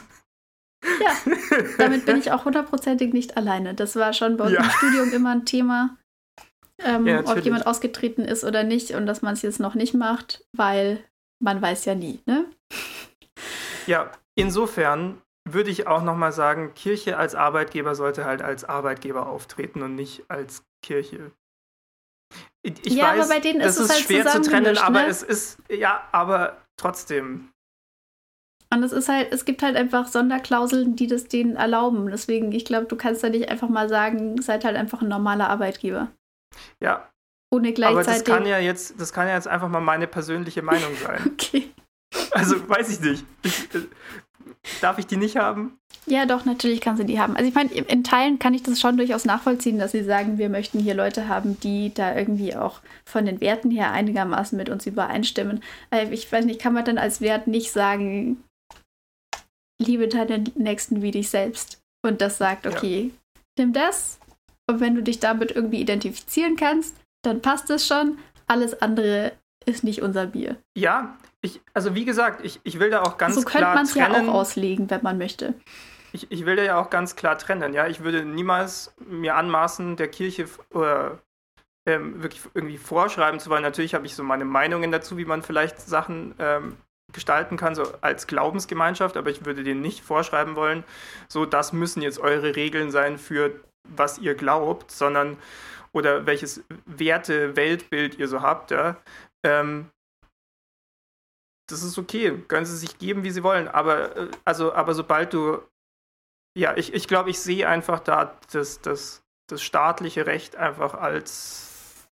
[0.99, 1.15] Ja,
[1.77, 3.75] damit bin ich auch hundertprozentig nicht alleine.
[3.75, 4.63] Das war schon bei uns ja.
[4.63, 5.97] im Studium immer ein Thema,
[6.79, 9.93] ähm, ja, ob jemand ausgetreten ist oder nicht und dass man es jetzt noch nicht
[9.93, 11.03] macht, weil
[11.39, 12.45] man weiß ja nie, ne?
[13.85, 19.81] Ja, insofern würde ich auch nochmal sagen, Kirche als Arbeitgeber sollte halt als Arbeitgeber auftreten
[19.81, 21.31] und nicht als Kirche.
[22.61, 25.07] Ich ja, weiß, aber bei denen ist es, ist halt schwer zu trennen, aber ne?
[25.07, 27.49] es ist, ja, aber trotzdem.
[28.73, 32.09] Und es ist halt, es gibt halt einfach Sonderklauseln, die das denen erlauben.
[32.09, 35.49] Deswegen, ich glaube, du kannst da nicht einfach mal sagen, seid halt einfach ein normaler
[35.49, 36.09] Arbeitgeber.
[36.79, 37.07] Ja.
[37.51, 38.07] Ohne gleichzeitig.
[38.07, 41.21] Aber das kann ja jetzt, das kann ja jetzt einfach mal meine persönliche Meinung sein.
[41.33, 41.71] okay.
[42.31, 43.25] Also weiß ich nicht.
[43.43, 43.87] Ich, äh,
[44.81, 45.77] darf ich die nicht haben?
[46.05, 47.35] Ja, doch, natürlich kann sie die haben.
[47.35, 50.49] Also ich meine, in Teilen kann ich das schon durchaus nachvollziehen, dass sie sagen, wir
[50.49, 54.85] möchten hier Leute haben, die da irgendwie auch von den Werten her einigermaßen mit uns
[54.85, 55.63] übereinstimmen.
[56.11, 58.43] Ich weiß nicht, kann man dann als Wert nicht sagen,
[59.81, 61.81] liebe deinen Nächsten wie dich selbst.
[62.05, 63.41] Und das sagt, okay, ja.
[63.59, 64.19] nimm das.
[64.69, 68.17] Und wenn du dich damit irgendwie identifizieren kannst, dann passt es schon.
[68.47, 69.33] Alles andere
[69.65, 70.57] ist nicht unser Bier.
[70.75, 73.85] Ja, ich, also wie gesagt, ich, ich will da auch ganz so klar trennen.
[73.85, 75.53] So könnte man es ja auch auslegen, wenn man möchte.
[76.11, 77.73] Ich, ich will da ja auch ganz klar trennen.
[77.73, 81.19] Ja, ich würde niemals mir anmaßen, der Kirche oder
[81.85, 83.63] ähm, wirklich irgendwie vorschreiben zu wollen.
[83.63, 86.77] Natürlich habe ich so meine Meinungen dazu, wie man vielleicht Sachen ähm,
[87.11, 90.83] gestalten kann, so als Glaubensgemeinschaft, aber ich würde denen nicht vorschreiben wollen,
[91.27, 95.37] so das müssen jetzt eure Regeln sein für was ihr glaubt, sondern
[95.91, 98.97] oder welches Werte, Weltbild ihr so habt, ja.
[99.43, 99.89] Ähm,
[101.69, 105.33] das ist okay, können sie sich geben, wie sie wollen, aber äh, also, aber sobald
[105.33, 105.61] du
[106.55, 112.07] ja, ich, ich glaube, ich sehe einfach da das, das, das staatliche Recht einfach als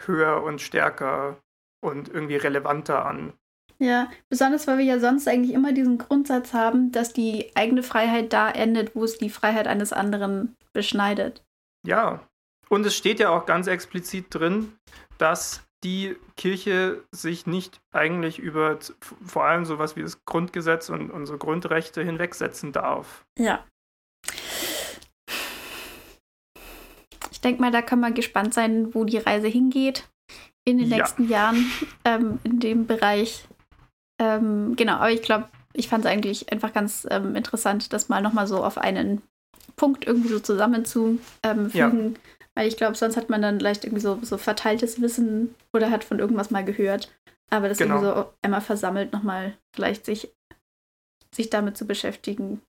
[0.00, 1.40] höher und stärker
[1.80, 3.32] und irgendwie relevanter an.
[3.78, 8.32] Ja, besonders weil wir ja sonst eigentlich immer diesen Grundsatz haben, dass die eigene Freiheit
[8.32, 11.44] da endet, wo es die Freiheit eines anderen beschneidet.
[11.86, 12.28] Ja,
[12.68, 14.76] und es steht ja auch ganz explizit drin,
[15.18, 18.78] dass die Kirche sich nicht eigentlich über
[19.24, 23.24] vor allem sowas wie das Grundgesetz und unsere Grundrechte hinwegsetzen darf.
[23.38, 23.64] Ja.
[27.30, 30.08] Ich denke mal, da kann man gespannt sein, wo die Reise hingeht
[30.64, 30.96] in den ja.
[30.98, 31.70] nächsten Jahren
[32.04, 33.46] ähm, in dem Bereich.
[34.20, 38.20] Ähm, genau, aber ich glaube, ich fand es eigentlich einfach ganz ähm, interessant, das mal
[38.20, 39.22] nochmal so auf einen
[39.76, 41.70] Punkt irgendwie so zusammenzufügen.
[41.72, 42.10] Ja.
[42.58, 46.02] Weil ich glaube, sonst hat man dann leicht irgendwie so, so verteiltes Wissen oder hat
[46.02, 47.16] von irgendwas mal gehört.
[47.50, 48.02] Aber das genau.
[48.02, 50.34] irgendwie so einmal versammelt nochmal vielleicht sich,
[51.32, 52.60] sich damit zu beschäftigen,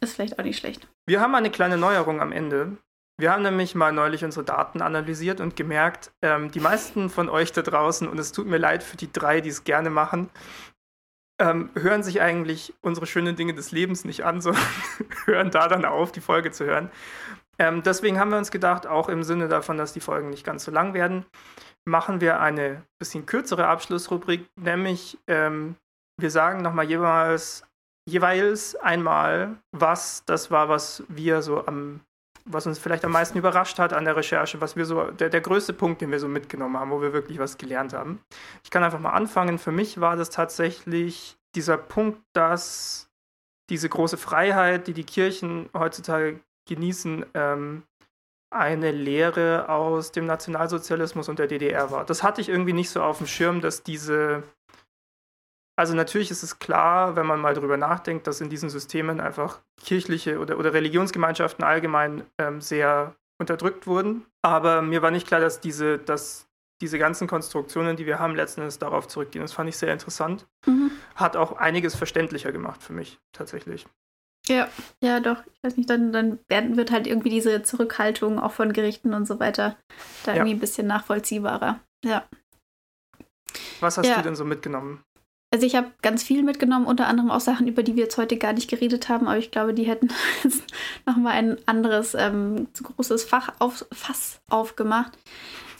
[0.00, 0.88] ist vielleicht auch nicht schlecht.
[1.06, 2.76] Wir haben eine kleine Neuerung am Ende.
[3.20, 7.52] Wir haben nämlich mal neulich unsere Daten analysiert und gemerkt, ähm, die meisten von euch
[7.52, 10.28] da draußen, und es tut mir leid für die drei, die es gerne machen,
[11.38, 14.64] ähm, hören sich eigentlich unsere schönen Dinge des Lebens nicht an, sondern
[15.24, 16.90] hören da dann auf, die Folge zu hören.
[17.58, 20.64] Ähm, deswegen haben wir uns gedacht, auch im Sinne davon, dass die Folgen nicht ganz
[20.64, 21.24] so lang werden,
[21.84, 25.76] machen wir eine bisschen kürzere Abschlussrubrik, nämlich ähm,
[26.18, 27.62] wir sagen nochmal jeweils,
[28.08, 32.00] jeweils einmal, was das war, was wir so am
[32.46, 35.40] was uns vielleicht am meisten überrascht hat an der Recherche, was wir so, der, der
[35.40, 38.20] größte Punkt, den wir so mitgenommen haben, wo wir wirklich was gelernt haben.
[38.62, 39.58] Ich kann einfach mal anfangen.
[39.58, 43.10] Für mich war das tatsächlich dieser Punkt, dass
[43.68, 47.82] diese große Freiheit, die die Kirchen heutzutage genießen, ähm,
[48.50, 52.04] eine Lehre aus dem Nationalsozialismus und der DDR war.
[52.04, 54.44] Das hatte ich irgendwie nicht so auf dem Schirm, dass diese
[55.78, 59.60] also natürlich ist es klar, wenn man mal darüber nachdenkt, dass in diesen Systemen einfach
[59.76, 64.24] kirchliche oder, oder Religionsgemeinschaften allgemein ähm, sehr unterdrückt wurden.
[64.40, 66.48] Aber mir war nicht klar, dass diese, dass
[66.80, 69.42] diese ganzen Konstruktionen, die wir haben, letzten Endes darauf zurückgehen.
[69.42, 70.46] Das fand ich sehr interessant.
[70.64, 70.90] Mhm.
[71.14, 73.86] Hat auch einiges verständlicher gemacht für mich, tatsächlich.
[74.48, 74.68] Ja,
[75.02, 75.42] ja, doch.
[75.52, 79.40] Ich weiß nicht, dann, dann wird halt irgendwie diese Zurückhaltung auch von Gerichten und so
[79.40, 79.76] weiter
[80.24, 80.36] da ja.
[80.36, 81.80] irgendwie ein bisschen nachvollziehbarer.
[82.04, 82.24] Ja.
[83.80, 84.16] Was hast ja.
[84.16, 85.02] du denn so mitgenommen?
[85.52, 88.36] Also ich habe ganz viel mitgenommen, unter anderem auch Sachen, über die wir jetzt heute
[88.36, 90.08] gar nicht geredet haben, aber ich glaube, die hätten
[90.44, 90.64] jetzt
[91.06, 95.16] nochmal ein anderes, ähm, großes Fach auf, Fass aufgemacht.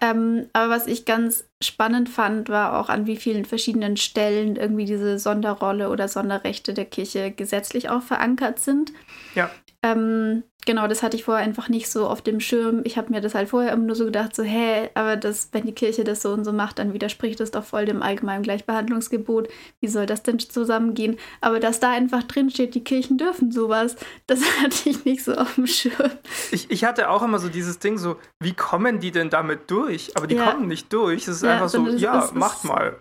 [0.01, 4.85] Ähm, aber was ich ganz spannend fand, war auch an wie vielen verschiedenen Stellen irgendwie
[4.85, 8.93] diese Sonderrolle oder Sonderrechte der Kirche gesetzlich auch verankert sind.
[9.35, 9.51] Ja.
[9.93, 12.83] Ähm, genau, das hatte ich vorher einfach nicht so auf dem Schirm.
[12.85, 15.65] Ich habe mir das halt vorher immer nur so gedacht, so, hä, aber das, wenn
[15.65, 19.49] die Kirche das so und so macht, dann widerspricht das doch voll dem allgemeinen Gleichbehandlungsgebot.
[19.81, 21.19] Wie soll das denn zusammengehen?
[21.41, 25.35] Aber dass da einfach drin steht, die Kirchen dürfen sowas, das hatte ich nicht so
[25.35, 26.11] auf dem Schirm.
[26.51, 30.17] Ich, ich hatte auch immer so dieses Ding, so, wie kommen die denn damit durch?
[30.17, 30.51] Aber die ja.
[30.51, 31.23] kommen nicht durch.
[31.23, 33.01] Es ist ja, einfach so, ja, ist, macht mal.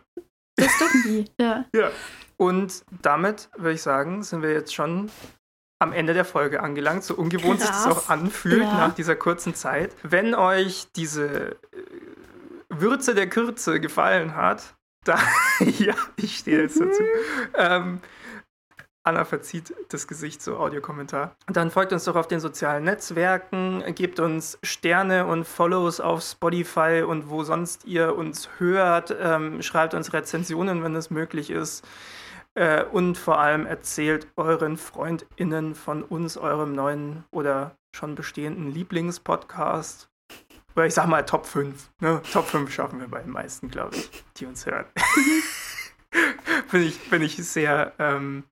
[0.56, 1.66] Das dürfen die, ja.
[1.76, 1.90] ja.
[2.38, 5.10] Und damit würde ich sagen, sind wir jetzt schon
[5.86, 7.84] am Ende der Folge angelangt, so ungewohnt Krass.
[7.84, 8.74] sich das auch anfühlt ja.
[8.74, 9.96] nach dieser kurzen Zeit.
[10.04, 11.56] Wenn euch diese äh,
[12.70, 14.76] Würze der Kürze gefallen hat,
[15.06, 15.20] da,
[15.60, 17.04] ja, ich stehe jetzt dazu.
[17.54, 18.02] ähm,
[19.04, 21.36] Anna verzieht das Gesicht, so Audiokommentar.
[21.46, 27.04] Dann folgt uns doch auf den sozialen Netzwerken, gebt uns Sterne und Follows auf Spotify
[27.08, 29.16] und wo sonst ihr uns hört.
[29.22, 31.86] Ähm, schreibt uns Rezensionen, wenn es möglich ist.
[32.58, 40.10] Äh, und vor allem erzählt euren FreundInnen von uns, eurem neuen oder schon bestehenden Lieblingspodcast.
[40.76, 41.91] Oder ich sag mal Top 5.
[42.01, 42.22] Ne?
[42.32, 44.86] Top 5 schaffen wir bei den meisten, glaube ich, die uns hören.
[46.72, 48.43] bin, ich, bin ich sehr, ähm,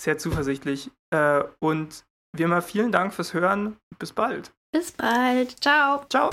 [0.00, 0.90] sehr zuversichtlich.
[1.10, 2.04] Äh, und
[2.36, 3.76] wie immer, vielen Dank fürs Hören.
[3.98, 4.52] Bis bald.
[4.72, 5.62] Bis bald.
[5.62, 6.04] Ciao.
[6.08, 6.30] Ciao.